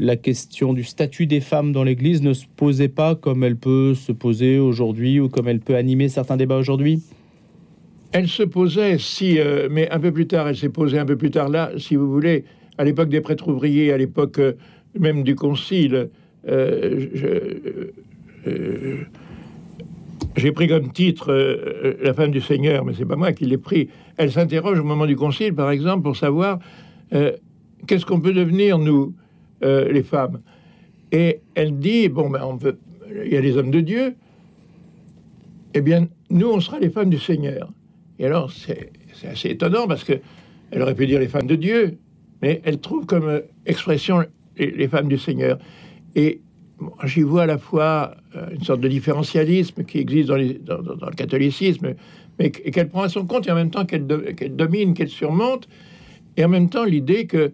la 0.00 0.16
question 0.16 0.72
du 0.72 0.82
statut 0.82 1.26
des 1.26 1.40
femmes 1.40 1.72
dans 1.72 1.84
l'Église 1.84 2.22
ne 2.22 2.32
se 2.32 2.46
posait 2.56 2.88
pas 2.88 3.14
comme 3.14 3.44
elle 3.44 3.56
peut 3.56 3.94
se 3.94 4.12
poser 4.12 4.58
aujourd'hui 4.58 5.20
ou 5.20 5.28
comme 5.28 5.46
elle 5.46 5.60
peut 5.60 5.76
animer 5.76 6.08
certains 6.08 6.38
débats 6.38 6.56
aujourd'hui? 6.56 7.02
Elle 8.12 8.26
se 8.26 8.42
posait, 8.42 8.96
si, 8.98 9.38
euh, 9.38 9.68
mais 9.70 9.90
un 9.90 10.00
peu 10.00 10.10
plus 10.10 10.26
tard, 10.26 10.48
elle 10.48 10.56
s'est 10.56 10.70
posée 10.70 10.98
un 10.98 11.04
peu 11.04 11.16
plus 11.16 11.30
tard 11.30 11.50
là, 11.50 11.70
si 11.76 11.96
vous 11.96 12.10
voulez, 12.10 12.44
à 12.78 12.84
l'époque 12.84 13.10
des 13.10 13.20
prêtres 13.20 13.48
ouvriers, 13.48 13.92
à 13.92 13.98
l'époque 13.98 14.38
euh, 14.38 14.54
même 14.98 15.22
du 15.22 15.34
Concile. 15.34 16.08
Euh, 16.48 17.06
j'ai 20.36 20.52
pris 20.52 20.68
comme 20.68 20.92
titre 20.92 21.96
la 22.02 22.14
femme 22.14 22.30
du 22.30 22.40
Seigneur, 22.40 22.84
mais 22.84 22.92
c'est 22.96 23.04
pas 23.04 23.16
moi 23.16 23.32
qui 23.32 23.44
l'ai 23.44 23.58
pris. 23.58 23.88
Elle 24.16 24.30
s'interroge 24.30 24.78
au 24.78 24.84
moment 24.84 25.06
du 25.06 25.16
Concile, 25.16 25.54
par 25.54 25.70
exemple, 25.70 26.02
pour 26.02 26.16
savoir 26.16 26.58
qu'est-ce 27.86 28.06
qu'on 28.06 28.20
peut 28.20 28.32
devenir 28.32 28.78
nous 28.78 29.14
euh, 29.62 29.90
les 29.90 30.02
femmes? 30.02 30.40
Et 31.12 31.40
elle 31.54 31.78
dit 31.78 32.08
bon, 32.08 32.30
ben, 32.30 32.58
il 33.24 33.32
y 33.32 33.36
a 33.36 33.40
les 33.40 33.56
hommes 33.56 33.70
de 33.70 33.80
Dieu. 33.80 34.14
Eh 35.74 35.80
bien, 35.80 36.08
nous, 36.30 36.48
on 36.48 36.60
sera 36.60 36.78
les 36.78 36.90
femmes 36.90 37.10
du 37.10 37.18
Seigneur. 37.18 37.72
Et 38.18 38.26
alors, 38.26 38.50
c'est 38.52 38.90
assez 39.24 39.50
étonnant 39.50 39.86
parce 39.86 40.04
que 40.04 40.14
elle 40.70 40.82
aurait 40.82 40.94
pu 40.94 41.06
dire 41.06 41.18
les 41.18 41.28
femmes 41.28 41.46
de 41.46 41.56
Dieu, 41.56 41.98
mais 42.42 42.60
elle 42.64 42.78
trouve 42.78 43.06
comme 43.06 43.28
euh, 43.28 43.40
expression 43.66 44.24
les, 44.56 44.88
femmes 44.88 45.08
du 45.08 45.18
Seigneur. 45.18 45.58
Et 46.14 46.40
j'y 47.04 47.22
vois 47.22 47.42
à 47.42 47.46
la 47.46 47.58
fois 47.58 48.14
euh, 48.36 48.46
une 48.52 48.62
sorte 48.62 48.80
de 48.80 48.88
différentialisme 48.88 49.84
qui 49.84 49.98
existe 49.98 50.28
dans, 50.28 50.36
le 50.36 51.14
catholicisme, 51.16 51.94
mais 52.38 52.50
qu'elle 52.50 52.88
prend 52.88 53.02
à 53.02 53.08
son 53.08 53.26
compte 53.26 53.46
et 53.48 53.50
en 53.50 53.54
même 53.54 53.70
temps 53.70 53.84
qu'elle 53.84 54.06
domine, 54.06 54.94
qu'elle 54.94 55.08
surmonte, 55.08 55.68
et 56.36 56.44
en 56.44 56.48
même 56.48 56.68
temps 56.68 56.84
l'idée 56.84 57.26
que 57.26 57.52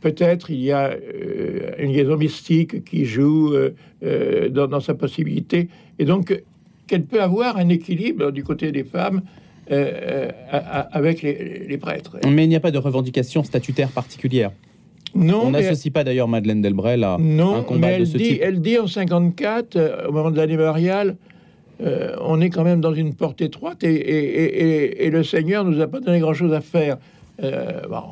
peut-être 0.00 0.50
il 0.50 0.60
y 0.60 0.72
a 0.72 0.90
euh, 0.90 1.70
une 1.78 1.92
liaison 1.92 2.16
mystique 2.16 2.84
qui 2.84 3.04
joue 3.04 3.54
euh, 3.54 4.48
dans, 4.50 4.80
sa 4.80 4.94
possibilité, 4.94 5.68
et 5.98 6.04
donc 6.04 6.42
qu'elle 6.86 7.04
peut 7.04 7.22
avoir 7.22 7.56
un 7.56 7.68
équilibre 7.68 8.30
du 8.30 8.44
côté 8.44 8.72
des 8.72 8.84
femmes 8.84 9.22
avec 9.70 11.22
les, 11.22 11.78
prêtres. 11.78 12.18
Mais 12.28 12.44
il 12.44 12.48
n'y 12.48 12.56
a 12.56 12.60
pas 12.60 12.70
de 12.70 12.76
revendication 12.76 13.42
statutaire 13.42 13.88
particulière. 13.88 14.50
Non, 15.14 15.42
on 15.46 15.50
n'associe 15.50 15.92
pas 15.92 16.02
d'ailleurs 16.04 16.28
Madeleine 16.28 16.60
Delbrel 16.60 17.04
à 17.04 17.14
un 17.14 17.62
combat 17.62 17.90
elle 17.90 18.00
de 18.00 18.04
ce 18.04 18.16
dit, 18.16 18.24
type. 18.24 18.40
Elle 18.42 18.60
dit 18.60 18.78
en 18.78 18.86
54, 18.86 20.08
au 20.08 20.12
moment 20.12 20.30
de 20.30 20.36
l'année 20.36 20.56
mariale, 20.56 21.16
on 21.80 22.40
est 22.40 22.50
quand 22.50 22.64
même 22.64 22.80
dans 22.80 22.94
une 22.94 23.14
porte 23.14 23.40
étroite 23.40 23.84
et, 23.84 23.94
et, 23.94 25.06
et 25.06 25.10
le 25.10 25.22
Seigneur 25.22 25.64
nous 25.64 25.80
a 25.80 25.86
pas 25.86 26.00
donné 26.00 26.18
grand-chose 26.18 26.52
à 26.52 26.60
faire. 26.60 26.98
Euh, 27.42 27.80
bon, 27.88 28.02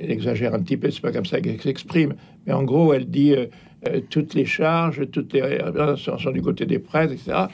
il 0.00 0.10
exagère 0.10 0.54
un 0.54 0.60
petit 0.60 0.76
peu, 0.76 0.90
c'est 0.90 1.02
pas 1.02 1.12
comme 1.12 1.26
ça 1.26 1.40
qu'elle 1.40 1.60
s'exprime, 1.60 2.14
mais 2.46 2.52
en 2.52 2.62
gros, 2.62 2.94
elle 2.94 3.06
dit 3.06 3.32
euh, 3.32 3.46
euh, 3.88 4.00
toutes 4.08 4.34
les 4.34 4.46
charges, 4.46 5.02
toutes 5.10 5.34
les 5.34 5.58
sont, 5.96 6.18
sont, 6.18 6.30
du 6.30 6.40
côté 6.40 6.64
des 6.64 6.78
prêtres, 6.78 7.12
etc. 7.12 7.44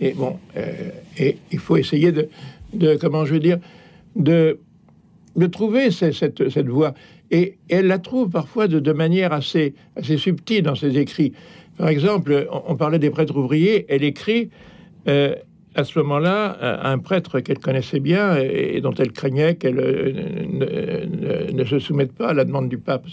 Et 0.00 0.12
bon, 0.14 0.38
et 1.16 1.36
il 1.52 1.58
faut 1.60 1.76
essayer 1.76 2.10
de, 2.10 2.28
de, 2.74 2.96
comment 2.96 3.24
je 3.24 3.34
veux 3.34 3.40
dire, 3.40 3.58
de, 4.16 4.58
de 5.36 5.46
trouver 5.46 5.92
cette, 5.92 6.18
cette, 6.50 6.68
voie. 6.68 6.94
Et, 7.32 7.58
elle 7.68 7.88
la 7.88 7.98
trouve 7.98 8.30
parfois 8.30 8.68
de, 8.68 8.92
manière 8.92 9.32
assez, 9.32 9.74
assez 9.96 10.16
subtile 10.16 10.62
dans 10.62 10.76
ses 10.76 10.96
écrits. 10.98 11.32
Par 11.76 11.88
exemple, 11.88 12.46
on, 12.68 12.76
parlait 12.76 13.00
des 13.00 13.10
prêtres 13.10 13.36
ouvriers, 13.36 13.86
elle 13.88 14.04
écrit 14.04 14.50
à 15.74 15.84
ce 15.84 15.98
moment-là, 16.00 16.86
un 16.86 16.98
prêtre 16.98 17.40
qu'elle 17.40 17.58
connaissait 17.58 18.00
bien 18.00 18.36
et 18.36 18.80
dont 18.80 18.92
elle 18.94 19.12
craignait 19.12 19.54
qu'elle 19.54 19.78
euh, 19.78 21.06
ne, 21.52 21.64
se 21.64 21.78
soumette 21.78 22.12
pas 22.12 22.28
à 22.28 22.34
la 22.34 22.44
demande 22.44 22.68
du 22.68 22.78
pape. 22.78 23.06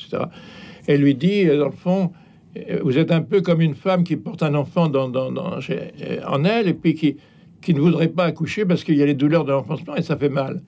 Elle 0.88 1.01
lui 1.01 1.15
dit, 1.15 1.47
euh, 1.47 1.57
dans 1.57 1.67
le 1.67 1.71
fond, 1.71 2.11
euh, 2.57 2.79
vous 2.83 2.97
êtes 2.97 3.11
un 3.11 3.21
peu 3.21 3.41
comme 3.41 3.61
une 3.61 3.75
femme 3.75 4.03
qui 4.03 4.17
porte 4.17 4.43
un 4.43 4.55
enfant 4.55 4.89
dans, 4.89 5.09
en 5.09 6.43
elle 6.43 6.67
et 6.67 6.73
puis 6.73 6.95
qui, 6.95 7.17
qui 7.61 7.73
ne 7.73 7.79
voudrait 7.79 8.09
pas 8.09 8.25
accoucher 8.25 8.65
parce 8.65 8.83
qu'il 8.83 8.95
y 8.95 9.03
a 9.03 9.05
les 9.05 9.13
douleurs 9.13 9.45
de 9.45 9.51
l'enfant 9.51 9.95
et 9.95 10.01
ça 10.01 10.17
fait 10.17 10.29
mal. 10.29 10.61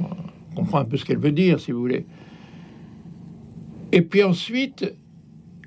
On 0.00 0.54
comprend 0.54 0.78
un 0.80 0.84
peu 0.84 0.96
ce 0.96 1.04
qu'elle 1.04 1.18
veut 1.18 1.32
dire, 1.32 1.60
si 1.60 1.72
vous 1.72 1.80
voulez. 1.80 2.04
Et 3.92 4.02
puis 4.02 4.22
ensuite, 4.22 4.92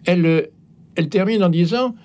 elle, 0.06 0.50
elle 0.96 1.10
termine 1.10 1.44
en 1.44 1.50
disant, 1.50 1.96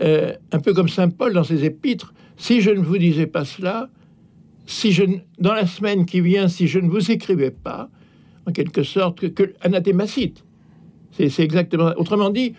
un 0.00 0.58
peu 0.58 0.74
comme 0.74 0.88
Saint 0.88 1.10
Paul 1.10 1.32
dans 1.32 1.44
ses 1.44 1.64
épîtres, 1.64 2.12
si 2.36 2.60
je 2.60 2.70
ne 2.70 2.80
vous 2.80 2.98
disais 2.98 3.26
pas 3.26 3.44
cela, 3.44 3.88
si 4.66 4.92
je, 4.92 5.04
dans 5.38 5.54
la 5.54 5.66
semaine 5.66 6.06
qui 6.06 6.20
vient, 6.20 6.48
si 6.48 6.66
je 6.66 6.78
ne 6.78 6.88
vous 6.88 7.10
écrivais 7.10 7.50
pas, 7.50 7.88
en 8.46 8.52
quelque 8.52 8.82
sorte, 8.82 9.20
que, 9.20 9.26
que 9.26 9.54
anathémacite. 9.60 10.44
C'est 11.12 11.40
exactement. 11.40 11.92
Autrement 11.96 12.30
dit, 12.30 12.54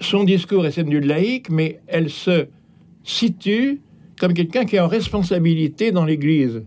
son 0.00 0.24
discours 0.24 0.66
est 0.66 0.72
celui 0.72 0.90
du 0.90 1.00
laïque, 1.00 1.50
mais 1.50 1.80
elle 1.86 2.10
se 2.10 2.46
situe 3.02 3.80
comme 4.18 4.34
quelqu'un 4.34 4.66
qui 4.66 4.76
est 4.76 4.80
en 4.80 4.88
responsabilité 4.88 5.90
dans 5.90 6.04
l'Église. 6.04 6.62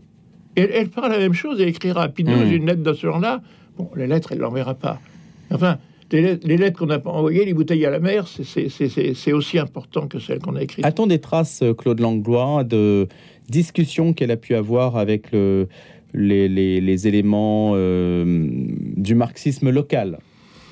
Et 0.56 0.62
elle, 0.62 0.90
fera 0.90 1.10
la 1.10 1.18
même 1.18 1.34
chose, 1.34 1.62
elle 1.62 1.70
écrira 1.70 2.02
rapidement 2.02 2.38
mmh. 2.38 2.52
une 2.52 2.66
lettre 2.66 2.84
de 2.84 2.94
ce 2.94 3.02
genre-là. 3.08 3.42
Bon, 3.78 3.90
les 3.96 4.08
lettres, 4.08 4.32
elle 4.32 4.40
ne 4.40 4.44
l'enverra 4.44 4.74
pas. 4.74 5.00
Enfin, 5.52 5.78
les, 6.12 6.58
lettres 6.58 6.80
qu'on 6.80 6.90
a 6.90 7.00
envoyées, 7.08 7.46
les 7.46 7.54
bouteilles 7.54 7.86
à 7.86 7.90
la 7.90 8.00
mer, 8.00 8.28
c'est 8.28 9.34
aussi 9.34 9.60
important 9.60 10.08
que 10.08 10.20
celles 10.20 10.40
qu'on 10.40 10.56
a 10.56 10.62
écrites. 10.62 10.86
A-t-on 10.86 11.08
des 11.08 11.20
traces, 11.20 11.62
euh, 11.64 11.74
Claude 11.74 12.00
Langlois, 12.00 12.64
de 12.64 13.08
discussions 13.50 14.14
qu'elle 14.14 14.32
a 14.32 14.38
pu 14.38 14.56
avoir 14.56 14.98
avec 14.98 15.32
les, 16.14 17.08
éléments 17.08 17.74
euh, 17.76 18.48
du 18.98 19.16
marxisme 19.16 19.70
local? 19.70 20.20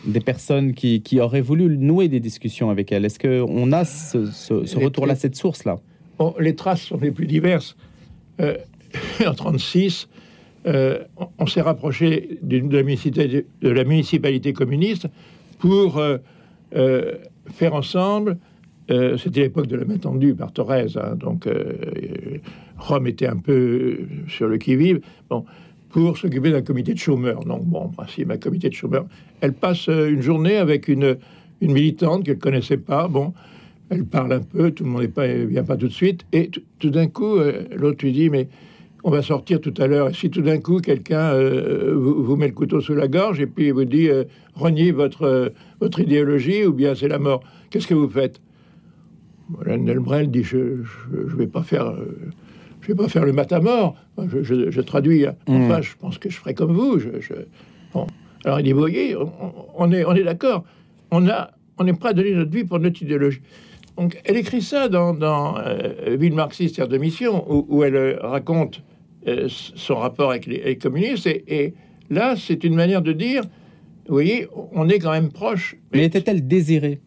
Des 0.06 0.20
personnes 0.20 0.74
qui, 0.74 1.04
qui, 1.04 1.20
auraient 1.20 1.42
voulu 1.42 1.78
nouer 1.78 2.08
des 2.08 2.20
discussions 2.20 2.72
avec 2.72 2.92
elle 2.92 3.06
Est-ce 3.06 3.20
qu'on 3.20 3.72
a 3.72 3.86
ce, 3.86 4.26
ce, 4.32 4.78
retour-là, 4.78 5.16
cette 5.16 5.36
source-là? 5.36 5.80
Les 6.40 6.56
traces 6.56 6.82
sont 6.82 7.00
les 7.00 7.12
plus 7.12 7.28
diverses. 7.28 7.76
Euh, 8.40 8.58
en 9.20 9.52
1936, 9.52 10.08
euh, 10.68 11.00
on, 11.38 11.48
s'est 11.48 11.62
rapproché 11.62 12.40
de, 12.42 12.58
la 13.62 13.84
municipalité 13.84 14.54
communiste 14.54 15.08
pour 15.60 15.98
euh, 15.98 16.18
faire 17.48 17.74
ensemble 17.74 18.38
c'était 19.18 19.40
l'époque 19.44 19.68
de 19.68 19.78
la 19.78 19.86
main 19.86 19.96
tendue 19.96 20.36
par 20.36 20.52
Thorez, 20.52 20.98
hein, 20.98 21.16
donc 21.16 21.48
Rome 22.78 23.08
était 23.08 23.28
un 23.28 23.38
peu 23.38 24.00
sur 24.28 24.50
le 24.50 24.58
qui-vive. 24.58 25.00
Bon, 25.30 25.46
pour 25.92 26.18
s'occuper 26.18 26.52
d'un 26.52 26.62
comité 26.62 26.94
de 26.94 27.00
chômeurs. 27.00 27.44
Donc, 27.44 27.66
bon, 27.66 27.90
principe, 27.90 28.38
comité 28.40 28.70
de 28.70 28.74
chômeurs. 28.74 29.06
Elle 29.42 29.54
passe 29.54 29.90
euh, 29.90 30.10
une 30.10 30.22
journée 30.22 30.58
avec 30.58 30.88
une, 30.88 31.18
militante 31.62 32.26
qu'elle 32.26 32.40
connaissait 32.40 32.78
pas. 32.78 33.08
Bon, 33.08 33.34
elle 33.90 34.06
parle 34.06 34.34
un 34.34 34.40
peu, 34.40 34.72
tout 34.72 34.84
le 34.84 34.90
monde 34.90 35.04
ne 35.04 35.46
vient 35.46 35.64
pas 35.64 35.78
tout 35.78 35.88
de 35.88 35.94
suite. 35.94 36.26
Et 36.34 36.50
tout 36.80 36.90
d'un 36.90 37.08
coup, 37.08 37.36
euh, 37.36 37.64
l'autre 37.76 38.04
lui 38.04 38.14
dit, 38.14 38.30
mais 38.30 38.48
on 39.04 39.12
va 39.12 39.22
sortir 39.22 39.60
tout 39.62 39.74
à 39.78 39.88
l'heure. 39.88 40.16
Si 40.16 40.30
tout 40.30 40.42
d'un 40.42 40.60
coup, 40.60 40.80
quelqu'un 40.80 41.34
euh, 41.34 41.94
vous, 41.96 42.36
met 42.36 42.48
le 42.48 42.54
couteau 42.54 42.82
sous 42.82 42.94
la 42.94 43.08
gorge 43.08 43.40
et 43.40 43.48
puis 43.48 43.72
vous 43.72 43.86
dit, 43.86 44.10
reniez 44.56 44.92
votre, 44.92 45.54
votre 45.80 46.00
idéologie 46.00 46.66
ou 46.66 46.74
bien 46.74 46.96
c'est 46.96 47.08
la 47.08 47.20
mort, 47.20 47.44
qu'est-ce 47.70 47.88
que 47.88 47.94
vous 47.94 48.10
faites? 48.10 48.42
Nelbrel 49.66 50.32
dit, 50.32 50.44
je 50.44 50.58
ne 50.58 51.36
vais 51.38 51.48
pas 51.48 51.64
faire 51.64 51.94
je 52.82 52.88
vais 52.88 52.96
pas 52.96 53.08
faire 53.08 53.26
le 53.26 53.32
matamor. 53.32 53.96
Je, 54.42 54.70
je, 54.72 54.82
traduis. 54.82 55.26
Hein. 55.26 55.36
Mm. 55.48 55.64
Enfin, 55.64 55.82
je 55.82 55.94
pense 56.00 56.18
que 56.18 56.30
je 56.30 56.38
ferai 56.38 56.54
comme 56.54 56.74
vous. 56.74 57.00
Je, 57.00 57.10
bon. 57.94 58.08
Alors 58.44 58.60
il 58.60 58.64
dit, 58.64 58.72
vous 58.72 58.80
voyez, 58.80 59.16
on, 59.76 59.92
est, 59.92 60.04
on 60.04 60.14
est 60.14 60.24
d'accord. 60.24 60.64
On, 61.12 61.28
a, 61.28 61.52
on 61.78 61.86
est 61.86 61.94
prêt 61.94 62.10
à 62.10 62.14
donner 62.14 62.34
notre 62.34 62.52
vie 62.52 62.64
pour 62.64 62.80
notre 62.80 63.02
idéologie. 63.02 63.42
Donc, 63.98 64.20
elle 64.24 64.38
écrit 64.38 64.62
ça 64.62 64.90
dans, 64.90 65.14
dans 65.14 65.58
euh, 65.58 66.16
Ville 66.18 66.34
marxiste, 66.34 66.76
terre 66.76 66.88
de 66.88 66.98
mission, 66.98 67.46
où, 67.48 67.84
elle 67.84 67.96
euh, 67.96 68.18
raconte 68.22 68.82
euh, 69.28 69.48
son 69.50 69.96
rapport 69.96 70.32
avec 70.32 70.46
les, 70.46 70.78
communistes. 70.78 71.28
Et, 71.28 71.74
là, 72.10 72.36
c'est 72.38 72.64
une 72.64 72.76
manière 72.76 73.02
de 73.02 73.12
dire, 73.12 73.44
vous 74.08 74.14
voyez, 74.14 74.48
on 74.74 74.90
est 74.90 75.00
quand 75.00 75.12
même 75.12 75.30
proche. 75.30 75.76
Mais 75.94 76.06
était-elle 76.06 76.48
désirée? 76.48 77.02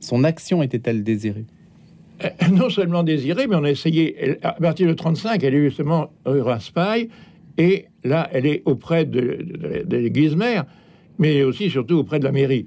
Son 0.00 0.24
action 0.24 0.62
était-elle 0.62 1.02
désirée? 1.02 1.46
Euh, 2.24 2.28
non 2.52 2.68
seulement 2.68 3.02
désirée, 3.02 3.46
mais 3.46 3.56
on 3.56 3.64
a 3.64 3.70
essayé, 3.70 4.38
à 4.42 4.52
partir 4.52 4.88
de 4.88 4.94
35, 4.94 5.42
elle 5.42 5.54
est 5.54 5.64
justement 5.64 6.10
rue 6.24 6.42
Raspail, 6.42 7.08
et 7.56 7.86
là, 8.02 8.28
elle 8.32 8.46
est 8.46 8.62
auprès 8.64 9.04
de, 9.04 9.38
l'église 9.90 10.34
mère, 10.34 10.64
mais 11.18 11.42
aussi 11.42 11.70
surtout 11.70 11.94
auprès 11.94 12.18
de 12.18 12.24
la 12.24 12.32
mairie. 12.32 12.66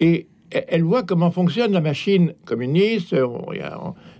Et 0.00 0.26
elle 0.68 0.82
voit 0.82 1.02
comment 1.02 1.30
fonctionne 1.30 1.72
la 1.72 1.80
machine 1.80 2.34
communiste. 2.44 3.14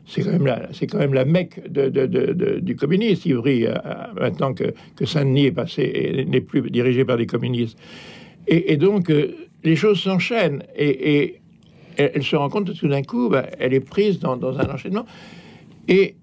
C'est 0.06 0.22
quand 0.22 0.32
même 0.32 0.46
la, 0.46 0.68
quand 0.90 0.98
même 0.98 1.14
la 1.14 1.24
mecque 1.24 1.60
du 1.70 2.76
communisme, 2.76 3.28
Ivry, 3.28 3.66
euh, 3.66 3.74
maintenant 4.20 4.52
que, 4.52 4.74
Saint-Denis 5.04 5.46
est 5.46 5.52
passé 5.52 5.82
et 5.82 6.24
n'est 6.24 6.40
plus 6.40 6.70
dirigé 6.70 7.04
par 7.04 7.16
des 7.16 7.26
communistes. 7.26 7.78
Et, 8.46 8.76
donc, 8.76 9.10
euh, 9.10 9.34
les 9.62 9.76
choses 9.76 10.00
s'enchaînent. 10.00 10.62
et 10.76 11.40
elle, 11.96 12.22
se 12.22 12.36
rend 12.36 12.48
compte 12.48 12.72
que 12.72 12.78
tout 12.78 12.88
d'un 12.88 13.02
coup, 13.02 13.28
bah, 13.28 13.46
elle 13.58 13.74
est 13.74 13.80
prise 13.80 14.18
dans, 14.18 14.58
un 14.58 14.70
enchaînement. 14.70 15.06
Et, 15.88 16.16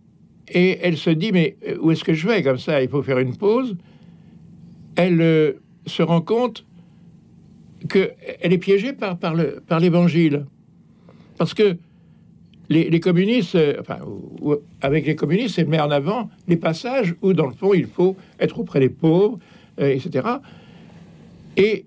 elle 0.54 0.98
se 0.98 1.10
dit, 1.10 1.32
mais 1.32 1.56
euh, 1.66 1.78
où 1.80 1.92
est-ce 1.92 2.04
que 2.04 2.14
je 2.14 2.28
vais? 2.28 2.44
Comme 2.44 2.58
ça 2.58 2.84
Il 2.84 2.90
faut 2.90 3.02
faire 3.02 3.20
une 3.20 3.38
pause. 3.38 3.78
Elle 4.98 5.22
euh, 5.22 5.54
se 5.86 6.04
rend 6.04 6.22
compte 6.22 6.66
qu'elle 7.90 8.54
est 8.54 8.58
piégée 8.58 8.94
par, 8.94 9.18
par, 9.18 9.34
le, 9.34 9.62
par 9.68 9.80
l'évangile. 9.80 10.46
Parce 11.38 11.54
que 11.54 11.78
les, 12.70 13.00
communistes, 13.00 13.56
euh, 13.56 13.82
enfin, 13.82 14.00
avec 14.82 15.06
les 15.06 15.16
communistes, 15.16 15.60
elle 15.60 15.68
met 15.68 15.80
en 15.80 15.92
avant 15.92 16.30
les 16.48 16.58
passages 16.58 17.16
où, 17.22 17.34
dans 17.34 17.48
le 17.48 17.54
fond, 17.54 17.74
il 17.74 17.86
faut 17.86 18.16
être 18.40 18.60
auprès 18.60 18.80
des 18.80 18.90
pauvres, 18.90 19.40
etc. 19.78 20.28
Et 21.58 21.86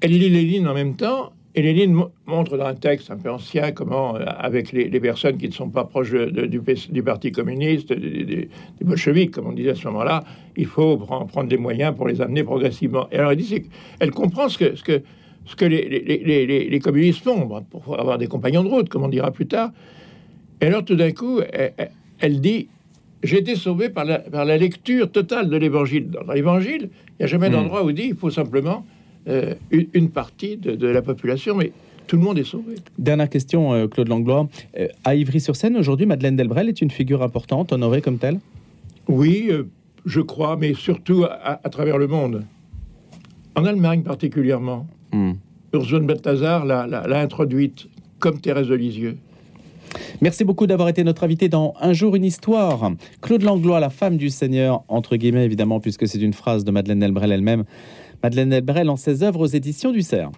elle 0.00 0.12
lit 0.12 0.30
les 0.30 0.42
lignes 0.42 0.66
en 0.68 0.74
même 0.74 0.96
temps 0.96 1.32
et 1.56 1.62
Lénine 1.62 1.98
montre 2.26 2.58
dans 2.58 2.66
un 2.66 2.74
texte 2.74 3.10
un 3.10 3.16
peu 3.16 3.30
ancien 3.30 3.72
comment, 3.72 4.14
euh, 4.14 4.24
avec 4.26 4.72
les, 4.72 5.00
personnes 5.00 5.38
qui 5.38 5.48
ne 5.48 5.54
sont 5.54 5.70
pas 5.70 5.84
proches 5.84 6.12
du, 6.12 6.60
du, 6.90 7.02
Parti 7.02 7.32
communiste, 7.32 7.94
des, 7.94 8.50
bolcheviks, 8.82 9.30
comme 9.30 9.46
on 9.46 9.52
disait 9.52 9.70
à 9.70 9.74
ce 9.74 9.88
moment-là, 9.88 10.22
il 10.58 10.66
faut 10.66 10.98
prendre 10.98 11.48
des 11.48 11.56
moyens 11.56 11.96
pour 11.96 12.08
les 12.08 12.20
amener 12.20 12.44
progressivement. 12.44 13.08
Et 13.10 13.16
alors, 13.16 13.30
elle 13.30 13.38
dit, 13.38 13.70
elle 14.00 14.10
comprend 14.10 14.50
ce 14.50 14.58
que, 14.58 14.76
ce 14.76 14.84
que, 14.84 15.02
ce 15.46 15.56
que 15.56 15.64
les, 15.64 16.78
communistes 16.80 17.24
font 17.24 17.48
pour 17.70 17.98
avoir 17.98 18.18
des 18.18 18.26
compagnons 18.26 18.62
de 18.62 18.68
route, 18.68 18.90
comme 18.90 19.04
on 19.04 19.08
dira 19.08 19.30
plus 19.30 19.46
tard. 19.46 19.70
Et 20.60 20.66
alors, 20.66 20.84
tout 20.84 20.96
d'un 20.96 21.12
coup, 21.12 21.40
elle, 22.18 22.40
dit 22.42 22.68
j'ai 23.22 23.38
été 23.38 23.56
sauvé 23.56 23.88
par 23.88 24.04
la, 24.04 24.18
par 24.18 24.44
la, 24.44 24.58
lecture 24.58 25.10
totale 25.10 25.48
de 25.48 25.56
l'évangile. 25.56 26.10
Dans 26.10 26.34
l'évangile, 26.34 26.90
il 26.92 27.16
n'y 27.20 27.24
a 27.24 27.26
jamais 27.28 27.48
hmm. 27.48 27.52
d'endroit 27.52 27.82
où 27.82 27.92
dit 27.92 28.08
il 28.10 28.14
faut 28.14 28.30
simplement 28.30 28.84
euh, 29.28 29.54
une 29.70 30.10
partie 30.10 30.56
de, 30.56 30.86
la 30.86 31.02
population, 31.02 31.56
mais 31.56 31.72
tout 32.06 32.16
le 32.16 32.22
monde 32.22 32.38
est 32.38 32.44
sauvé. 32.44 32.76
Dernière 32.98 33.28
question, 33.28 33.72
euh, 33.72 33.88
Claude 33.88 34.08
Langlois. 34.08 34.48
Euh, 34.78 34.88
à 35.04 35.14
Ivry-sur-Seine, 35.14 35.76
aujourd'hui, 35.76 36.06
Madeleine 36.06 36.36
Delbrel 36.36 36.68
est 36.68 36.80
une 36.80 36.90
figure 36.90 37.22
importante, 37.22 37.72
honorée 37.72 38.02
comme 38.02 38.18
telle? 38.18 38.38
Oui, 39.08 39.50
je 40.04 40.20
crois, 40.20 40.56
mais 40.56 40.74
surtout 40.74 41.24
à, 41.24 41.68
travers 41.70 41.98
le 41.98 42.06
monde. 42.06 42.44
En 43.54 43.64
Allemagne 43.64 44.02
particulièrement. 44.02 44.86
Hmm. 45.12 45.32
Ursula 45.72 46.00
Balthazar 46.00 46.64
l'a 46.64 47.20
introduite 47.20 47.88
comme 48.18 48.40
Thérèse 48.40 48.68
de 48.68 48.74
Lisieux. 48.74 49.16
Merci 50.20 50.44
beaucoup 50.44 50.66
d'avoir 50.66 50.88
été 50.88 51.04
notre 51.04 51.24
invité 51.24 51.48
dans 51.48 51.74
Un 51.80 51.92
jour 51.92 52.16
une 52.16 52.24
histoire. 52.24 52.92
Claude 53.20 53.42
Langlois, 53.42 53.80
la 53.80 53.90
femme 53.90 54.16
du 54.16 54.30
Seigneur, 54.30 54.82
entre 54.88 55.16
guillemets 55.16 55.44
évidemment, 55.44 55.80
puisque 55.80 56.08
c'est 56.08 56.20
une 56.20 56.32
phrase 56.32 56.64
de 56.64 56.70
Madeleine 56.70 57.00
Delbrel 57.00 57.32
elle-même. 57.32 57.64
Madeleine 58.22 58.50
Delbrel 58.50 58.88
en 58.88 58.96
ses 58.96 59.22
œuvres 59.22 59.40
aux 59.40 59.46
éditions 59.46 59.92
du 59.92 60.02
CERF. 60.02 60.32